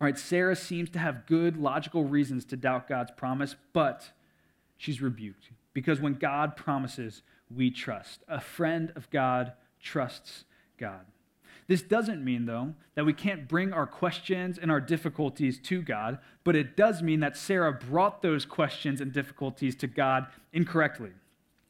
All 0.01 0.07
right, 0.07 0.19
Sarah 0.19 0.57
seems 0.57 0.89
to 0.91 0.99
have 0.99 1.27
good 1.27 1.59
logical 1.59 2.05
reasons 2.05 2.47
to 2.47 2.57
doubt 2.57 2.89
God's 2.89 3.11
promise, 3.11 3.57
but 3.75 4.11
she's 4.79 5.03
rebuked. 5.03 5.51
Because 5.75 6.01
when 6.01 6.15
God 6.15 6.57
promises, 6.57 7.23
we 7.55 7.71
trust. 7.71 8.23
A 8.29 8.41
friend 8.41 8.93
of 8.97 9.11
God 9.11 9.53
trusts 9.81 10.45
God. 10.79 11.07
This 11.69 11.83
doesn't 11.83 12.25
mean, 12.25 12.47
though, 12.47 12.75
that 12.95 13.05
we 13.05 13.13
can't 13.13 13.49
bring 13.49 13.73
our 13.73 13.87
questions 13.87 14.57
and 14.57 14.71
our 14.71 14.81
difficulties 14.81 15.59
to 15.61 15.83
God, 15.83 16.19
but 16.45 16.55
it 16.55 16.77
does 16.77 17.03
mean 17.03 17.21
that 17.21 17.37
Sarah 17.37 17.73
brought 17.73 18.23
those 18.23 18.45
questions 18.45 19.01
and 19.01 19.13
difficulties 19.13 19.75
to 19.77 19.87
God 19.87 20.27
incorrectly. 20.53 21.11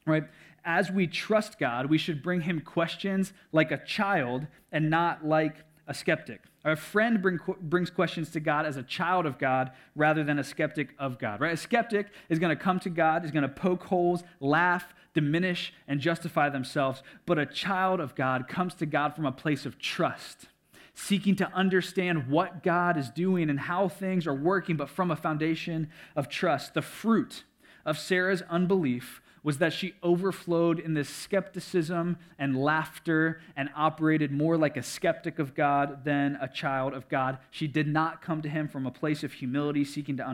Right? 0.05 0.25
As 0.65 0.91
we 0.91 1.07
trust 1.07 1.59
God, 1.59 1.87
we 1.87 1.99
should 1.99 2.23
bring 2.23 2.43
him 2.43 2.61
questions 2.61 3.33
like 3.53 3.71
a 3.71 3.83
child 3.85 4.47
and 4.71 4.91
not 4.91 5.25
like 5.25 5.65
a 5.87 5.95
skeptic. 5.95 6.43
A 6.67 6.75
friend 6.75 7.23
bring, 7.23 7.39
brings 7.61 7.91
questions 7.91 8.31
to 8.31 8.41
God 8.41 8.67
as 8.67 8.77
a 8.77 8.83
child 8.83 9.25
of 9.25 9.39
God 9.39 9.71
rather 9.95 10.25
than 10.25 10.41
a 10.41 10.45
skeptic 10.45 10.95
of 10.99 11.17
God, 11.17 11.41
right? 11.41 11.55
A 11.55 11.57
skeptic 11.57 12.09
is 12.29 12.41
going 12.41 12.55
to 12.55 12.61
come 12.61 12.81
to 12.81 12.91
God, 12.91 13.25
is 13.25 13.31
going 13.31 13.45
to 13.45 13.49
poke 13.49 13.85
holes, 13.85 14.25
laugh, 14.41 14.93
diminish, 15.15 15.73
and 15.87 16.01
justify 16.01 16.49
themselves. 16.49 17.05
But 17.25 17.39
a 17.39 17.47
child 17.47 18.01
of 18.01 18.17
God 18.17 18.49
comes 18.49 18.75
to 18.75 18.87
God 18.87 19.15
from 19.15 19.27
a 19.27 19.33
place 19.33 19.65
of 19.65 19.79
trust, 19.79 20.47
seeking 20.93 21.37
to 21.37 21.49
understand 21.53 22.27
what 22.27 22.65
God 22.65 22.97
is 22.97 23.11
doing 23.11 23.49
and 23.49 23.61
how 23.61 23.89
things 23.89 24.27
are 24.27 24.35
working, 24.35 24.77
but 24.77 24.91
from 24.91 25.13
a 25.13 25.17
foundation 25.17 25.89
of 26.17 26.29
trust. 26.29 26.75
The 26.75 26.83
fruit 26.83 27.45
of 27.85 27.97
Sarah's 27.97 28.43
unbelief 28.51 29.23
was 29.47 29.59
that 29.59 29.73
she 29.73 29.95
overflowed 30.03 30.81
in 30.81 30.95
this 30.95 31.09
skepticism 31.09 32.17
and 32.37 32.61
laughter 32.61 33.41
and 33.57 33.71
operated 33.77 34.33
more 34.33 34.57
like 34.57 34.77
a 34.77 34.83
skeptic 34.83 35.39
of 35.39 35.55
God 35.55 36.05
than 36.05 36.37
a 36.41 36.49
child 36.49 36.93
of 36.93 37.09
God. 37.09 37.39
She 37.53 37.69
did 37.69 37.87
not 37.87 38.21
come 38.21 38.43
to 38.43 38.49
him 38.49 38.67
from 38.67 38.87
a 38.87 38.91
place 38.91 39.23
of 39.23 39.35
humility, 39.35 39.85
seeking 39.85 40.17
to 40.17 40.27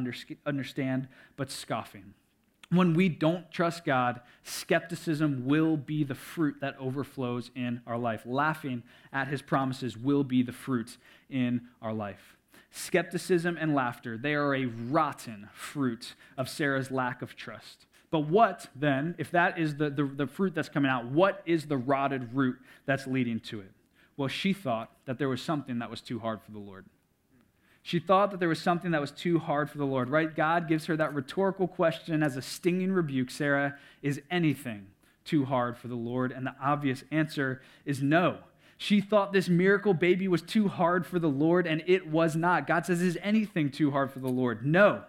understand, 0.46 1.09
but 1.37 1.51
scoffing. 1.51 2.14
When 2.70 2.94
we 2.94 3.11
don't 3.11 3.51
trust 3.51 3.85
God, 3.85 4.22
skepticism 4.44 5.44
will 5.44 5.77
be 5.77 6.05
the 6.05 6.14
fruit 6.14 6.57
that 6.62 6.75
overflows 6.81 7.51
in 7.55 7.83
our 7.87 7.98
life. 7.98 8.22
Laughing 8.25 8.83
at 9.12 9.29
his 9.29 9.42
promises 9.42 9.94
will 9.94 10.25
be 10.25 10.42
the 10.42 10.53
fruit 10.53 10.96
in 11.29 11.61
our 11.83 11.92
life. 11.92 12.38
Skepticism 12.70 13.59
and 13.61 13.75
laughter, 13.75 14.16
they 14.16 14.33
are 14.33 14.55
a 14.55 14.64
rotten 14.64 15.51
fruit 15.53 16.14
of 16.38 16.48
Sarah's 16.48 16.90
lack 16.90 17.20
of 17.20 17.37
trust. 17.37 17.85
But 18.12 18.29
what 18.29 18.68
then, 18.77 19.14
if 19.16 19.31
that 19.31 19.59
is 19.59 19.77
the, 19.77 19.88
the, 19.88 20.05
the, 20.05 20.27
fruit 20.27 20.55
that's 20.55 20.68
coming 20.68 20.90
out, 20.90 21.07
what 21.07 21.42
is 21.46 21.64
the 21.64 21.79
rotted 21.79 22.35
root 22.35 22.59
that's 22.85 23.07
leading 23.07 23.40
to 23.40 23.61
it? 23.61 23.72
Well, 24.18 24.29
she 24.29 24.53
thought 24.53 24.90
that 25.07 25.18
there 25.18 25.31
was 25.31 25.40
something 25.40 25.79
that 25.79 25.90
was 25.90 26.03
too 26.03 26.18
hard 26.18 26.42
for 26.42 26.53
the 26.53 26.59
Lord. 26.59 26.85
She 27.83 27.98
thought 27.98 28.31
that 28.31 28.38
there 28.38 28.51
was 28.51 28.61
something 28.61 28.90
that 28.90 29.01
was 29.01 29.12
too 29.12 29.38
hard 29.38 29.70
for 29.70 29.79
the 29.79 29.87
Lord, 29.87 30.11
right? 30.11 30.37
God 30.37 30.68
gives 30.68 30.85
her 30.87 30.96
that 30.98 31.14
rhetorical 31.14 31.66
question 31.66 32.22
as 32.22 32.37
a 32.37 32.42
stinging 32.42 32.92
rebuke 32.92 33.31
Sarah, 33.31 33.77
is 34.03 34.20
anything 34.31 34.88
too 35.25 35.46
hard 35.46 35.79
for 35.79 35.88
the 35.88 35.94
Lord? 35.94 36.33
And 36.33 36.46
the 36.46 36.55
obvious 36.62 37.05
answer 37.11 37.62
is 37.87 38.03
no. 38.03 38.40
She 38.77 39.01
thought 39.01 39.33
this 39.33 39.48
miracle 39.48 39.94
baby 39.94 40.29
was 40.29 40.42
too 40.42 40.68
hard 40.68 41.07
for 41.07 41.18
the 41.18 41.31
Lord, 41.31 41.66
and 41.66 41.83
it 41.87 42.07
was 42.07 42.37
not. 42.37 42.66
God 42.66 42.85
says, 42.85 43.01
Is 43.01 43.16
anything 43.22 43.70
too 43.70 43.90
hard 43.90 44.12
for 44.12 44.18
the 44.18 44.29
Lord? 44.29 44.66
No. 44.66 45.05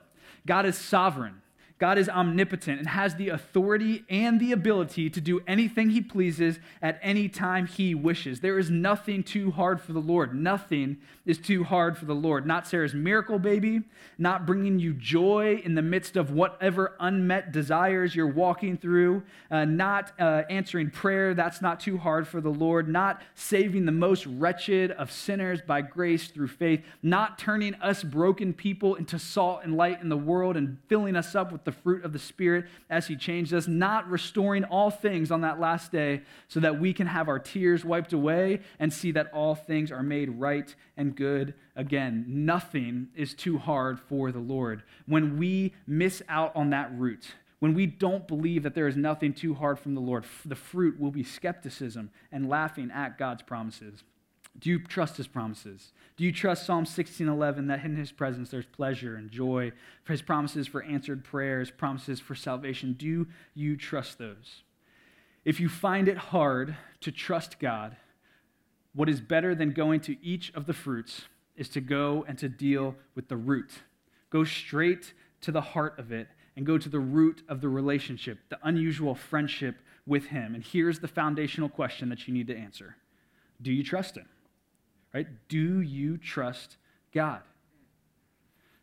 God 0.45 0.65
is 0.65 0.77
sovereign. 0.77 1.41
God 1.79 1.97
is 1.97 2.07
omnipotent 2.07 2.79
and 2.79 2.87
has 2.87 3.15
the 3.15 3.29
authority 3.29 4.05
and 4.09 4.39
the 4.39 4.51
ability 4.51 5.09
to 5.09 5.19
do 5.19 5.41
anything 5.47 5.89
he 5.89 6.01
pleases 6.01 6.59
at 6.81 6.97
any 7.01 7.27
time 7.27 7.67
he 7.67 7.93
wishes. 7.93 8.39
There 8.39 8.57
is 8.57 8.69
nothing 8.69 9.21
too 9.23 9.51
hard 9.51 9.81
for 9.81 9.91
the 9.91 9.99
Lord. 9.99 10.33
Nothing 10.33 10.97
is 11.25 11.37
too 11.37 11.63
hard 11.63 11.97
for 11.97 12.05
the 12.05 12.15
Lord. 12.15 12.45
Not 12.45 12.67
Sarah's 12.67 12.93
miracle 12.93 13.39
baby, 13.39 13.81
not 14.17 14.45
bringing 14.45 14.79
you 14.79 14.93
joy 14.93 15.61
in 15.65 15.75
the 15.75 15.81
midst 15.81 16.15
of 16.15 16.31
whatever 16.31 16.95
unmet 16.99 17.51
desires 17.51 18.15
you're 18.15 18.27
walking 18.27 18.77
through, 18.77 19.23
uh, 19.51 19.65
not 19.65 20.11
uh, 20.19 20.43
answering 20.49 20.89
prayer. 20.89 21.33
That's 21.33 21.61
not 21.61 21.79
too 21.79 21.97
hard 21.97 22.27
for 22.27 22.39
the 22.39 22.49
Lord. 22.49 22.87
Not 22.87 23.21
saving 23.35 23.85
the 23.85 23.91
most 23.91 24.25
wretched 24.25 24.91
of 24.91 25.11
sinners 25.11 25.61
by 25.61 25.81
grace 25.81 26.27
through 26.27 26.49
faith. 26.49 26.83
Not 27.01 27.39
turning 27.39 27.75
us 27.75 28.03
broken 28.03 28.53
people 28.53 28.95
into 28.95 29.17
salt 29.17 29.61
and 29.63 29.75
light 29.75 30.01
in 30.01 30.09
the 30.09 30.17
world 30.17 30.55
and 30.55 30.77
filling 30.87 31.15
us 31.15 31.35
up 31.35 31.51
with 31.51 31.63
the 31.63 31.72
fruit 31.73 32.05
of 32.05 32.13
the 32.13 32.19
Spirit 32.19 32.65
as 32.89 33.07
He 33.07 33.15
changed 33.15 33.53
us, 33.53 33.67
not 33.67 34.09
restoring 34.09 34.63
all 34.63 34.89
things 34.89 35.31
on 35.31 35.41
that 35.41 35.59
last 35.59 35.91
day 35.91 36.21
so 36.47 36.59
that 36.59 36.79
we 36.79 36.93
can 36.93 37.07
have 37.07 37.27
our 37.27 37.39
tears 37.39 37.83
wiped 37.83 38.13
away 38.13 38.61
and 38.79 38.93
see 38.93 39.11
that 39.11 39.31
all 39.33 39.55
things 39.55 39.91
are 39.91 40.03
made 40.03 40.29
right 40.29 40.73
and 40.95 41.15
good 41.15 41.53
again. 41.75 42.25
Nothing 42.27 43.07
is 43.15 43.33
too 43.33 43.57
hard 43.57 43.99
for 43.99 44.31
the 44.31 44.39
Lord. 44.39 44.83
When 45.05 45.37
we 45.37 45.73
miss 45.85 46.21
out 46.29 46.55
on 46.55 46.69
that 46.69 46.91
root, 46.97 47.33
when 47.59 47.73
we 47.73 47.85
don't 47.85 48.27
believe 48.27 48.63
that 48.63 48.75
there 48.75 48.87
is 48.87 48.97
nothing 48.97 49.33
too 49.33 49.53
hard 49.53 49.79
from 49.79 49.95
the 49.95 50.01
Lord, 50.01 50.25
the 50.45 50.55
fruit 50.55 50.99
will 50.99 51.11
be 51.11 51.23
skepticism 51.23 52.11
and 52.31 52.49
laughing 52.49 52.91
at 52.91 53.17
God's 53.17 53.41
promises. 53.41 54.03
Do 54.59 54.69
you 54.69 54.79
trust 54.79 55.17
his 55.17 55.27
promises? 55.27 55.93
Do 56.15 56.23
you 56.23 56.31
trust 56.31 56.65
Psalm 56.65 56.85
16:11 56.85 57.67
that 57.67 57.83
in 57.83 57.95
his 57.95 58.11
presence 58.11 58.51
there's 58.51 58.65
pleasure 58.65 59.15
and 59.15 59.31
joy, 59.31 59.71
for 60.03 60.13
his 60.13 60.21
promises 60.21 60.67
for 60.67 60.83
answered 60.83 61.23
prayers, 61.23 61.71
promises 61.71 62.19
for 62.19 62.35
salvation? 62.35 62.93
Do 62.93 63.27
you 63.55 63.75
trust 63.75 64.19
those? 64.19 64.63
If 65.43 65.59
you 65.59 65.69
find 65.69 66.07
it 66.07 66.17
hard 66.17 66.77
to 67.01 67.11
trust 67.11 67.59
God, 67.59 67.97
what 68.93 69.09
is 69.09 69.21
better 69.21 69.55
than 69.55 69.71
going 69.71 70.01
to 70.01 70.23
each 70.23 70.53
of 70.53 70.67
the 70.67 70.73
fruits 70.73 71.23
is 71.55 71.67
to 71.69 71.81
go 71.81 72.23
and 72.27 72.37
to 72.37 72.47
deal 72.47 72.95
with 73.15 73.27
the 73.27 73.37
root. 73.37 73.71
Go 74.29 74.43
straight 74.43 75.13
to 75.41 75.51
the 75.51 75.61
heart 75.61 75.97
of 75.99 76.11
it 76.11 76.27
and 76.55 76.65
go 76.65 76.77
to 76.77 76.89
the 76.89 76.99
root 76.99 77.41
of 77.49 77.61
the 77.61 77.69
relationship, 77.69 78.39
the 78.49 78.59
unusual 78.63 79.15
friendship 79.15 79.77
with 80.05 80.27
him. 80.27 80.53
And 80.53 80.63
here's 80.63 80.99
the 80.99 81.07
foundational 81.07 81.69
question 81.69 82.09
that 82.09 82.27
you 82.27 82.33
need 82.33 82.47
to 82.47 82.57
answer 82.57 82.95
Do 83.61 83.71
you 83.71 83.83
trust 83.83 84.15
him? 84.15 84.27
Right? 85.13 85.27
Do 85.47 85.81
you 85.81 86.17
trust 86.17 86.77
God? 87.13 87.41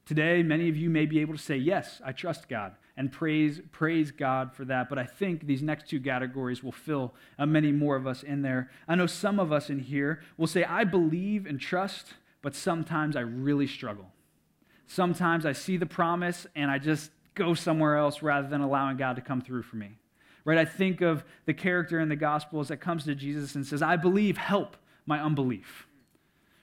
Today, 0.06 0.42
many 0.42 0.68
of 0.68 0.76
you 0.76 0.90
may 0.90 1.06
be 1.06 1.20
able 1.20 1.34
to 1.34 1.42
say, 1.42 1.56
Yes, 1.56 2.00
I 2.04 2.12
trust 2.12 2.48
God, 2.48 2.74
and 2.96 3.12
praise, 3.12 3.60
praise 3.70 4.10
God 4.10 4.52
for 4.52 4.64
that. 4.64 4.88
But 4.88 4.98
I 4.98 5.04
think 5.04 5.46
these 5.46 5.62
next 5.62 5.88
two 5.88 6.00
categories 6.00 6.64
will 6.64 6.72
fill 6.72 7.14
uh, 7.38 7.46
many 7.46 7.70
more 7.70 7.96
of 7.96 8.06
us 8.06 8.22
in 8.22 8.42
there. 8.42 8.70
I 8.88 8.96
know 8.96 9.06
some 9.06 9.38
of 9.38 9.52
us 9.52 9.70
in 9.70 9.78
here 9.78 10.20
will 10.36 10.48
say, 10.48 10.64
I 10.64 10.84
believe 10.84 11.46
and 11.46 11.60
trust, 11.60 12.14
but 12.42 12.54
sometimes 12.54 13.14
I 13.14 13.20
really 13.20 13.68
struggle. 13.68 14.06
Sometimes 14.88 15.46
I 15.46 15.52
see 15.52 15.76
the 15.76 15.86
promise 15.86 16.44
and 16.56 16.70
I 16.70 16.78
just 16.78 17.12
go 17.34 17.54
somewhere 17.54 17.96
else 17.96 18.22
rather 18.22 18.48
than 18.48 18.60
allowing 18.60 18.96
God 18.96 19.14
to 19.14 19.22
come 19.22 19.40
through 19.40 19.62
for 19.62 19.76
me. 19.76 19.98
Right? 20.44 20.58
I 20.58 20.64
think 20.64 21.00
of 21.00 21.22
the 21.46 21.54
character 21.54 22.00
in 22.00 22.08
the 22.08 22.16
Gospels 22.16 22.68
that 22.68 22.78
comes 22.78 23.04
to 23.04 23.14
Jesus 23.14 23.54
and 23.54 23.64
says, 23.64 23.80
I 23.80 23.94
believe, 23.94 24.36
help 24.36 24.76
my 25.06 25.22
unbelief 25.22 25.86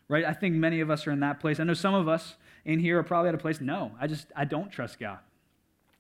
right? 0.09 0.25
I 0.25 0.33
think 0.33 0.55
many 0.55 0.79
of 0.79 0.89
us 0.89 1.07
are 1.07 1.11
in 1.11 1.19
that 1.21 1.39
place. 1.39 1.59
I 1.59 1.63
know 1.63 1.73
some 1.73 1.93
of 1.93 2.07
us 2.07 2.35
in 2.65 2.79
here 2.79 2.99
are 2.99 3.03
probably 3.03 3.29
at 3.29 3.35
a 3.35 3.39
place, 3.39 3.61
no, 3.61 3.91
I 3.99 4.07
just, 4.07 4.27
I 4.35 4.45
don't 4.45 4.71
trust 4.71 4.99
God. 4.99 5.19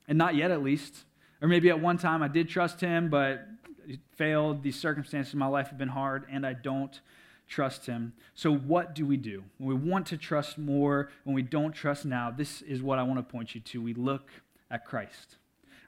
And 0.07 0.17
not 0.17 0.35
yet, 0.35 0.51
at 0.51 0.63
least. 0.63 1.05
Or 1.41 1.47
maybe 1.47 1.69
at 1.69 1.79
one 1.79 1.97
time 1.97 2.23
I 2.23 2.27
did 2.27 2.49
trust 2.49 2.81
Him, 2.81 3.09
but 3.09 3.47
it 3.87 3.99
failed. 4.15 4.63
These 4.63 4.79
circumstances 4.79 5.33
in 5.33 5.39
my 5.39 5.47
life 5.47 5.67
have 5.67 5.77
been 5.77 5.89
hard, 5.89 6.25
and 6.31 6.45
I 6.45 6.53
don't 6.53 6.99
trust 7.47 7.85
Him. 7.85 8.13
So, 8.33 8.53
what 8.53 8.95
do 8.95 9.05
we 9.05 9.17
do? 9.17 9.43
When 9.57 9.67
we 9.81 9.89
want 9.89 10.07
to 10.07 10.17
trust 10.17 10.57
more, 10.57 11.09
when 11.23 11.35
we 11.35 11.41
don't 11.41 11.73
trust 11.73 12.05
now, 12.05 12.31
this 12.31 12.61
is 12.61 12.81
what 12.81 12.99
I 12.99 13.03
want 13.03 13.19
to 13.19 13.31
point 13.31 13.55
you 13.55 13.61
to. 13.61 13.81
We 13.81 13.93
look 13.93 14.31
at 14.71 14.85
Christ. 14.85 15.35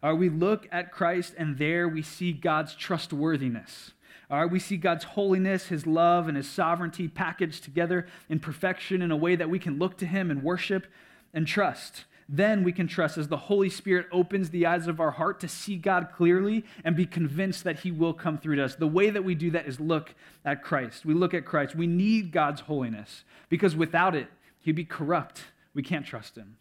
Or 0.01 0.15
we 0.15 0.29
look 0.29 0.67
at 0.71 0.91
Christ, 0.91 1.34
and 1.38 1.58
there 1.58 1.88
we 1.88 2.01
see 2.01 2.32
God's 2.32 2.75
trustworthiness. 2.75 3.91
All 4.30 4.41
right, 4.41 4.52
we 4.52 4.60
see 4.60 4.78
God's 4.78 5.04
holiness, 5.04 5.67
His 5.67 5.88
love, 5.88 6.28
and 6.28 6.38
His 6.38 6.50
sovereignty 6.50 7.08
packaged 7.08 7.63
together 7.63 8.08
in 8.30 8.39
perfection 8.39 9.02
in 9.02 9.12
a 9.12 9.17
way 9.17 9.36
that 9.36 9.50
we 9.50 9.60
can 9.60 9.80
look 9.80 9.98
to 9.98 10.06
Him 10.06 10.32
and 10.32 10.43
worship 10.43 10.88
and 11.34 11.48
trust. 11.48 12.06
Then 12.32 12.63
we 12.63 12.72
can 12.72 12.88
trust 12.88 13.17
as 13.17 13.28
the 13.28 13.38
Holy 13.38 13.69
Spirit 13.69 14.06
opens 14.12 14.52
the 14.52 14.67
eyes 14.67 14.88
of 14.88 15.00
our 15.00 15.10
heart 15.10 15.39
to 15.39 15.48
see 15.48 15.78
God 15.78 16.10
clearly 16.15 16.63
and 16.84 16.95
be 16.95 17.08
convinced 17.08 17.63
that 17.63 17.80
He 17.80 17.89
will 17.89 18.13
come 18.13 18.38
through 18.38 18.58
to 18.58 18.65
us. 18.65 18.76
The 18.76 18.86
way 18.86 19.10
that 19.10 19.24
we 19.24 19.34
do 19.34 19.50
that 19.52 19.67
is 19.67 19.80
look 19.80 20.13
at 20.45 20.62
Christ. 20.62 21.06
We 21.06 21.15
look 21.15 21.34
at 21.34 21.45
Christ. 21.45 21.76
We 21.76 21.88
need 21.88 22.32
God's 22.32 22.62
holiness 22.62 23.24
because 23.50 23.76
without 23.76 24.15
it, 24.15 24.28
He'd 24.60 24.76
be 24.76 24.86
corrupt. 24.86 25.41
We 25.74 25.82
can't 25.82 26.06
trust 26.06 26.36
Him. 26.36 26.58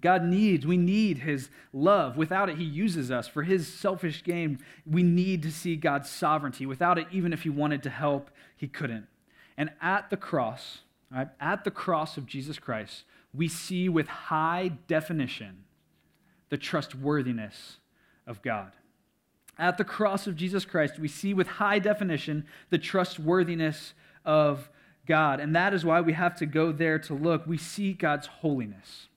God 0.00 0.24
needs, 0.24 0.66
we 0.66 0.76
need 0.76 1.18
his 1.18 1.48
love. 1.72 2.16
Without 2.16 2.48
it, 2.48 2.58
he 2.58 2.64
uses 2.64 3.10
us 3.10 3.28
for 3.28 3.42
his 3.42 3.66
selfish 3.72 4.22
gain. 4.24 4.58
We 4.84 5.02
need 5.02 5.42
to 5.42 5.52
see 5.52 5.76
God's 5.76 6.10
sovereignty. 6.10 6.66
Without 6.66 6.98
it, 6.98 7.06
even 7.12 7.32
if 7.32 7.42
he 7.42 7.50
wanted 7.50 7.82
to 7.84 7.90
help, 7.90 8.30
he 8.56 8.68
couldn't. 8.68 9.06
And 9.56 9.70
at 9.80 10.10
the 10.10 10.16
cross, 10.16 10.80
right, 11.10 11.28
at 11.40 11.64
the 11.64 11.70
cross 11.70 12.16
of 12.16 12.26
Jesus 12.26 12.58
Christ, 12.58 13.04
we 13.32 13.48
see 13.48 13.88
with 13.88 14.08
high 14.08 14.72
definition 14.88 15.64
the 16.48 16.58
trustworthiness 16.58 17.78
of 18.26 18.42
God. 18.42 18.72
At 19.58 19.78
the 19.78 19.84
cross 19.84 20.26
of 20.26 20.36
Jesus 20.36 20.64
Christ, 20.64 20.98
we 20.98 21.08
see 21.08 21.32
with 21.32 21.46
high 21.46 21.78
definition 21.78 22.44
the 22.70 22.78
trustworthiness 22.78 23.94
of 24.24 24.68
God. 25.06 25.40
And 25.40 25.56
that 25.56 25.72
is 25.72 25.84
why 25.84 26.00
we 26.00 26.12
have 26.12 26.36
to 26.36 26.46
go 26.46 26.72
there 26.72 26.98
to 27.00 27.14
look. 27.14 27.46
We 27.46 27.56
see 27.56 27.92
God's 27.92 28.26
holiness 28.26 29.08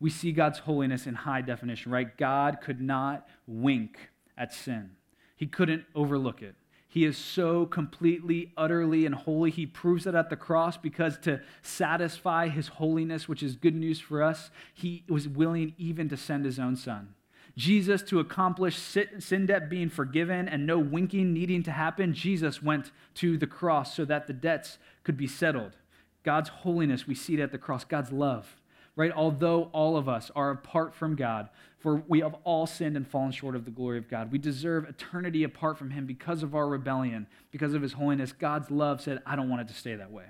we 0.00 0.10
see 0.10 0.32
God's 0.32 0.60
holiness 0.60 1.06
in 1.06 1.14
high 1.14 1.42
definition, 1.42 1.92
right? 1.92 2.16
God 2.16 2.58
could 2.62 2.80
not 2.80 3.28
wink 3.46 3.98
at 4.36 4.52
sin, 4.54 4.90
He 5.36 5.46
couldn't 5.46 5.84
overlook 5.94 6.42
it. 6.42 6.54
He 6.88 7.04
is 7.04 7.16
so 7.16 7.66
completely, 7.66 8.52
utterly, 8.56 9.06
and 9.06 9.14
holy. 9.14 9.52
He 9.52 9.64
proves 9.64 10.08
it 10.08 10.16
at 10.16 10.28
the 10.28 10.34
cross 10.34 10.76
because 10.76 11.16
to 11.18 11.40
satisfy 11.62 12.48
his 12.48 12.66
holiness, 12.66 13.28
which 13.28 13.44
is 13.44 13.54
good 13.54 13.76
news 13.76 14.00
for 14.00 14.24
us, 14.24 14.50
he 14.74 15.04
was 15.08 15.28
willing 15.28 15.74
even 15.78 16.08
to 16.08 16.16
send 16.16 16.44
his 16.44 16.58
own 16.58 16.74
son. 16.74 17.14
Jesus, 17.56 18.02
to 18.02 18.18
accomplish 18.18 18.76
sin 18.76 19.46
debt 19.46 19.70
being 19.70 19.88
forgiven 19.88 20.48
and 20.48 20.66
no 20.66 20.80
winking 20.80 21.32
needing 21.32 21.62
to 21.62 21.70
happen, 21.70 22.12
Jesus 22.12 22.60
went 22.60 22.90
to 23.14 23.38
the 23.38 23.46
cross 23.46 23.94
so 23.94 24.04
that 24.06 24.26
the 24.26 24.32
debts 24.32 24.78
could 25.04 25.16
be 25.16 25.28
settled. 25.28 25.76
God's 26.24 26.48
holiness, 26.48 27.06
we 27.06 27.14
see 27.14 27.34
it 27.34 27.40
at 27.40 27.52
the 27.52 27.58
cross, 27.58 27.84
God's 27.84 28.10
love 28.10 28.59
right? 29.00 29.12
Although 29.12 29.70
all 29.72 29.96
of 29.96 30.10
us 30.10 30.30
are 30.36 30.50
apart 30.50 30.94
from 30.94 31.16
God, 31.16 31.48
for 31.78 32.02
we 32.06 32.20
have 32.20 32.34
all 32.44 32.66
sinned 32.66 32.98
and 32.98 33.08
fallen 33.08 33.32
short 33.32 33.56
of 33.56 33.64
the 33.64 33.70
glory 33.70 33.96
of 33.96 34.10
God. 34.10 34.30
We 34.30 34.36
deserve 34.36 34.86
eternity 34.86 35.42
apart 35.42 35.78
from 35.78 35.88
Him 35.88 36.04
because 36.04 36.42
of 36.42 36.54
our 36.54 36.68
rebellion, 36.68 37.26
because 37.50 37.72
of 37.72 37.80
His 37.80 37.94
holiness. 37.94 38.32
God's 38.32 38.70
love 38.70 39.00
said, 39.00 39.22
I 39.24 39.36
don't 39.36 39.48
want 39.48 39.62
it 39.62 39.68
to 39.68 39.74
stay 39.74 39.94
that 39.94 40.12
way. 40.12 40.26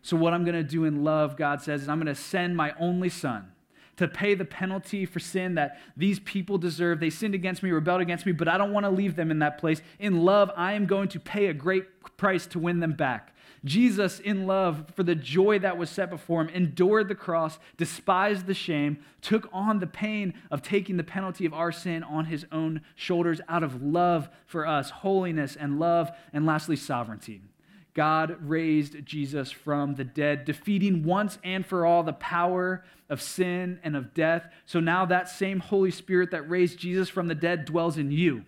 So, 0.00 0.16
what 0.16 0.32
I'm 0.32 0.44
going 0.44 0.54
to 0.54 0.62
do 0.62 0.84
in 0.84 1.02
love, 1.02 1.36
God 1.36 1.60
says, 1.60 1.82
is 1.82 1.88
I'm 1.88 1.98
going 1.98 2.06
to 2.06 2.14
send 2.14 2.56
my 2.56 2.72
only 2.78 3.08
Son 3.08 3.50
to 3.96 4.06
pay 4.06 4.36
the 4.36 4.44
penalty 4.44 5.06
for 5.06 5.18
sin 5.18 5.56
that 5.56 5.80
these 5.96 6.20
people 6.20 6.56
deserve. 6.56 7.00
They 7.00 7.10
sinned 7.10 7.34
against 7.34 7.64
me, 7.64 7.72
rebelled 7.72 8.00
against 8.00 8.26
me, 8.26 8.32
but 8.32 8.46
I 8.46 8.58
don't 8.58 8.72
want 8.72 8.84
to 8.84 8.90
leave 8.90 9.16
them 9.16 9.32
in 9.32 9.40
that 9.40 9.58
place. 9.58 9.82
In 9.98 10.24
love, 10.24 10.52
I 10.56 10.74
am 10.74 10.86
going 10.86 11.08
to 11.08 11.18
pay 11.18 11.46
a 11.46 11.54
great 11.54 11.84
price 12.16 12.46
to 12.48 12.60
win 12.60 12.78
them 12.78 12.92
back. 12.92 13.33
Jesus, 13.64 14.20
in 14.20 14.46
love, 14.46 14.92
for 14.94 15.02
the 15.02 15.14
joy 15.14 15.58
that 15.58 15.78
was 15.78 15.88
set 15.88 16.10
before 16.10 16.42
him, 16.42 16.48
endured 16.50 17.08
the 17.08 17.14
cross, 17.14 17.58
despised 17.78 18.46
the 18.46 18.54
shame, 18.54 18.98
took 19.22 19.48
on 19.52 19.78
the 19.78 19.86
pain 19.86 20.34
of 20.50 20.60
taking 20.60 20.98
the 20.98 21.04
penalty 21.04 21.46
of 21.46 21.54
our 21.54 21.72
sin 21.72 22.02
on 22.02 22.26
his 22.26 22.44
own 22.52 22.82
shoulders 22.94 23.40
out 23.48 23.62
of 23.62 23.82
love 23.82 24.28
for 24.44 24.66
us, 24.66 24.90
holiness 24.90 25.56
and 25.56 25.78
love, 25.78 26.10
and 26.32 26.44
lastly, 26.44 26.76
sovereignty. 26.76 27.40
God 27.94 28.36
raised 28.40 29.06
Jesus 29.06 29.50
from 29.50 29.94
the 29.94 30.04
dead, 30.04 30.44
defeating 30.44 31.04
once 31.04 31.38
and 31.42 31.64
for 31.64 31.86
all 31.86 32.02
the 32.02 32.12
power 32.12 32.84
of 33.08 33.22
sin 33.22 33.78
and 33.82 33.96
of 33.96 34.12
death. 34.12 34.46
So 34.66 34.80
now 34.80 35.06
that 35.06 35.28
same 35.28 35.60
Holy 35.60 35.92
Spirit 35.92 36.32
that 36.32 36.50
raised 36.50 36.78
Jesus 36.78 37.08
from 37.08 37.28
the 37.28 37.34
dead 37.34 37.64
dwells 37.64 37.96
in 37.96 38.10
you 38.10 38.44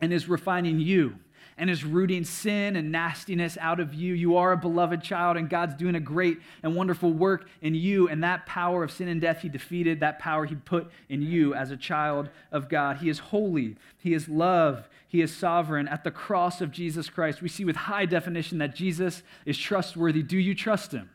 and 0.00 0.12
is 0.12 0.28
refining 0.28 0.78
you 0.78 1.18
and 1.56 1.70
is 1.70 1.84
rooting 1.84 2.24
sin 2.24 2.76
and 2.76 2.90
nastiness 2.90 3.56
out 3.60 3.80
of 3.80 3.94
you. 3.94 4.14
You 4.14 4.36
are 4.36 4.52
a 4.52 4.56
beloved 4.56 5.02
child, 5.02 5.36
and 5.36 5.48
God's 5.48 5.74
doing 5.74 5.94
a 5.94 6.00
great 6.00 6.38
and 6.62 6.74
wonderful 6.74 7.12
work 7.12 7.48
in 7.62 7.74
you. 7.74 8.08
And 8.08 8.22
that 8.24 8.46
power 8.46 8.82
of 8.82 8.90
sin 8.90 9.08
and 9.08 9.20
death 9.20 9.42
He 9.42 9.48
defeated, 9.48 10.00
that 10.00 10.18
power 10.18 10.46
He 10.46 10.54
put 10.54 10.90
in 11.08 11.22
you 11.22 11.54
as 11.54 11.70
a 11.70 11.76
child 11.76 12.28
of 12.50 12.68
God. 12.68 12.98
He 12.98 13.08
is 13.08 13.18
holy, 13.18 13.76
He 13.98 14.14
is 14.14 14.28
love, 14.28 14.88
He 15.08 15.22
is 15.22 15.34
sovereign. 15.34 15.88
At 15.88 16.04
the 16.04 16.10
cross 16.10 16.60
of 16.60 16.70
Jesus 16.70 17.08
Christ, 17.08 17.42
we 17.42 17.48
see 17.48 17.64
with 17.64 17.76
high 17.76 18.06
definition 18.06 18.58
that 18.58 18.74
Jesus 18.74 19.22
is 19.46 19.58
trustworthy. 19.58 20.22
Do 20.22 20.38
you 20.38 20.54
trust 20.54 20.92
Him? 20.92 21.10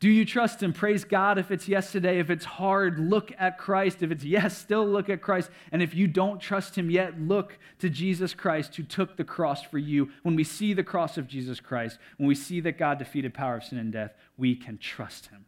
Do 0.00 0.10
you 0.10 0.24
trust 0.24 0.62
Him? 0.62 0.72
Praise 0.72 1.04
God 1.04 1.38
if 1.38 1.50
it's 1.50 1.68
yes 1.68 1.92
today. 1.92 2.18
If 2.18 2.28
it's 2.28 2.44
hard, 2.44 2.98
look 2.98 3.32
at 3.38 3.58
Christ. 3.58 4.02
If 4.02 4.10
it's 4.10 4.24
yes, 4.24 4.58
still 4.58 4.86
look 4.86 5.08
at 5.08 5.22
Christ. 5.22 5.50
And 5.72 5.82
if 5.82 5.94
you 5.94 6.06
don't 6.06 6.40
trust 6.40 6.76
Him 6.76 6.90
yet, 6.90 7.20
look 7.20 7.58
to 7.78 7.88
Jesus 7.88 8.34
Christ 8.34 8.74
who 8.76 8.82
took 8.82 9.16
the 9.16 9.24
cross 9.24 9.62
for 9.62 9.78
you. 9.78 10.10
When 10.22 10.36
we 10.36 10.44
see 10.44 10.74
the 10.74 10.84
cross 10.84 11.16
of 11.16 11.28
Jesus 11.28 11.60
Christ, 11.60 11.98
when 12.16 12.28
we 12.28 12.34
see 12.34 12.60
that 12.60 12.78
God 12.78 12.98
defeated 12.98 13.34
power 13.34 13.56
of 13.56 13.64
sin 13.64 13.78
and 13.78 13.92
death, 13.92 14.12
we 14.36 14.54
can 14.54 14.78
trust 14.78 15.26
Him. 15.26 15.46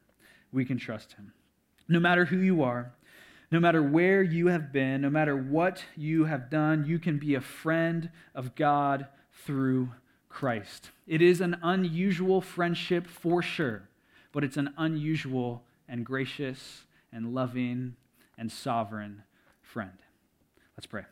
We 0.53 0.65
can 0.65 0.79
trust 0.79 1.15
Him. 1.15 1.33
No 1.89 2.01
matter 2.01 2.25
who 2.25 2.39
you 2.39 2.63
are, 2.63 2.93
no 3.51 3.61
matter 3.61 3.83
where 3.83 4.23
you 4.23 4.49
have 4.49 4.73
been, 4.73 5.03
no 5.03 5.11
matter 5.11 5.37
what 5.37 5.85
you 5.97 6.25
have 6.25 6.51
done, 6.51 6.85
you 6.87 6.99
can 6.99 7.19
be 7.19 7.35
a 7.35 7.41
friend 7.41 8.11
of 8.35 8.55
God 8.55 9.07
through 9.45 9.91
Christ. 10.29 10.91
It 11.07 11.23
is 11.23 11.41
an 11.41 11.59
unusual 11.63 12.41
friendship 12.41 13.07
for 13.07 13.43
sure 13.43 13.89
but 14.37 14.45
it's 14.45 14.59
an 14.59 14.69
unusual 14.77 15.63
and 15.89 16.05
gracious 16.05 16.85
and 17.11 17.35
loving 17.35 17.97
and 18.37 18.53
sovereign 18.53 19.23
friend. 19.63 19.97
Let's 20.77 20.85
pray. 20.85 21.05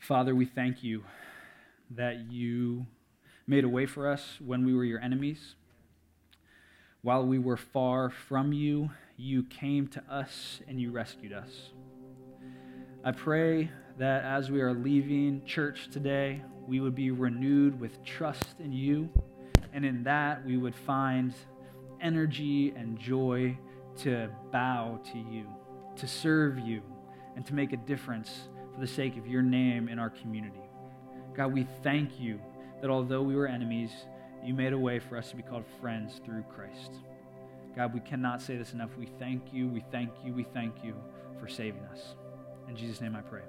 Father, 0.00 0.34
we 0.34 0.44
thank 0.44 0.82
you 0.82 1.04
that 1.92 2.32
you 2.32 2.84
made 3.46 3.62
a 3.62 3.68
way 3.68 3.86
for 3.86 4.08
us 4.08 4.38
when 4.44 4.66
we 4.66 4.74
were 4.74 4.82
your 4.82 4.98
enemies. 4.98 5.54
While 7.02 7.24
we 7.24 7.38
were 7.38 7.56
far 7.56 8.10
from 8.10 8.52
you, 8.52 8.90
you 9.16 9.44
came 9.44 9.86
to 9.86 10.02
us 10.10 10.62
and 10.66 10.80
you 10.80 10.90
rescued 10.90 11.32
us. 11.32 11.70
I 13.04 13.12
pray 13.12 13.70
that 14.00 14.24
as 14.24 14.50
we 14.50 14.62
are 14.62 14.72
leaving 14.72 15.44
church 15.44 15.90
today, 15.92 16.40
we 16.66 16.80
would 16.80 16.94
be 16.94 17.10
renewed 17.10 17.78
with 17.78 18.02
trust 18.02 18.58
in 18.58 18.72
you, 18.72 19.10
and 19.74 19.84
in 19.84 20.02
that 20.04 20.42
we 20.46 20.56
would 20.56 20.74
find 20.74 21.34
energy 22.00 22.72
and 22.74 22.98
joy 22.98 23.54
to 23.98 24.30
bow 24.50 24.98
to 25.12 25.18
you, 25.18 25.44
to 25.96 26.08
serve 26.08 26.58
you, 26.58 26.80
and 27.36 27.44
to 27.44 27.54
make 27.54 27.74
a 27.74 27.76
difference 27.76 28.48
for 28.72 28.80
the 28.80 28.86
sake 28.86 29.18
of 29.18 29.26
your 29.26 29.42
name 29.42 29.86
in 29.86 29.98
our 29.98 30.08
community. 30.08 30.62
God, 31.36 31.52
we 31.52 31.66
thank 31.82 32.18
you 32.18 32.40
that 32.80 32.88
although 32.88 33.20
we 33.20 33.36
were 33.36 33.46
enemies, 33.46 33.90
you 34.42 34.54
made 34.54 34.72
a 34.72 34.78
way 34.78 34.98
for 34.98 35.18
us 35.18 35.28
to 35.28 35.36
be 35.36 35.42
called 35.42 35.64
friends 35.78 36.22
through 36.24 36.44
Christ. 36.44 36.92
God, 37.76 37.92
we 37.92 38.00
cannot 38.00 38.40
say 38.40 38.56
this 38.56 38.72
enough. 38.72 38.96
We 38.98 39.10
thank 39.18 39.52
you, 39.52 39.68
we 39.68 39.84
thank 39.92 40.10
you, 40.24 40.32
we 40.32 40.44
thank 40.54 40.82
you 40.82 40.94
for 41.38 41.48
saving 41.48 41.82
us. 41.92 42.14
In 42.66 42.74
Jesus' 42.74 43.02
name 43.02 43.14
I 43.14 43.20
pray. 43.20 43.42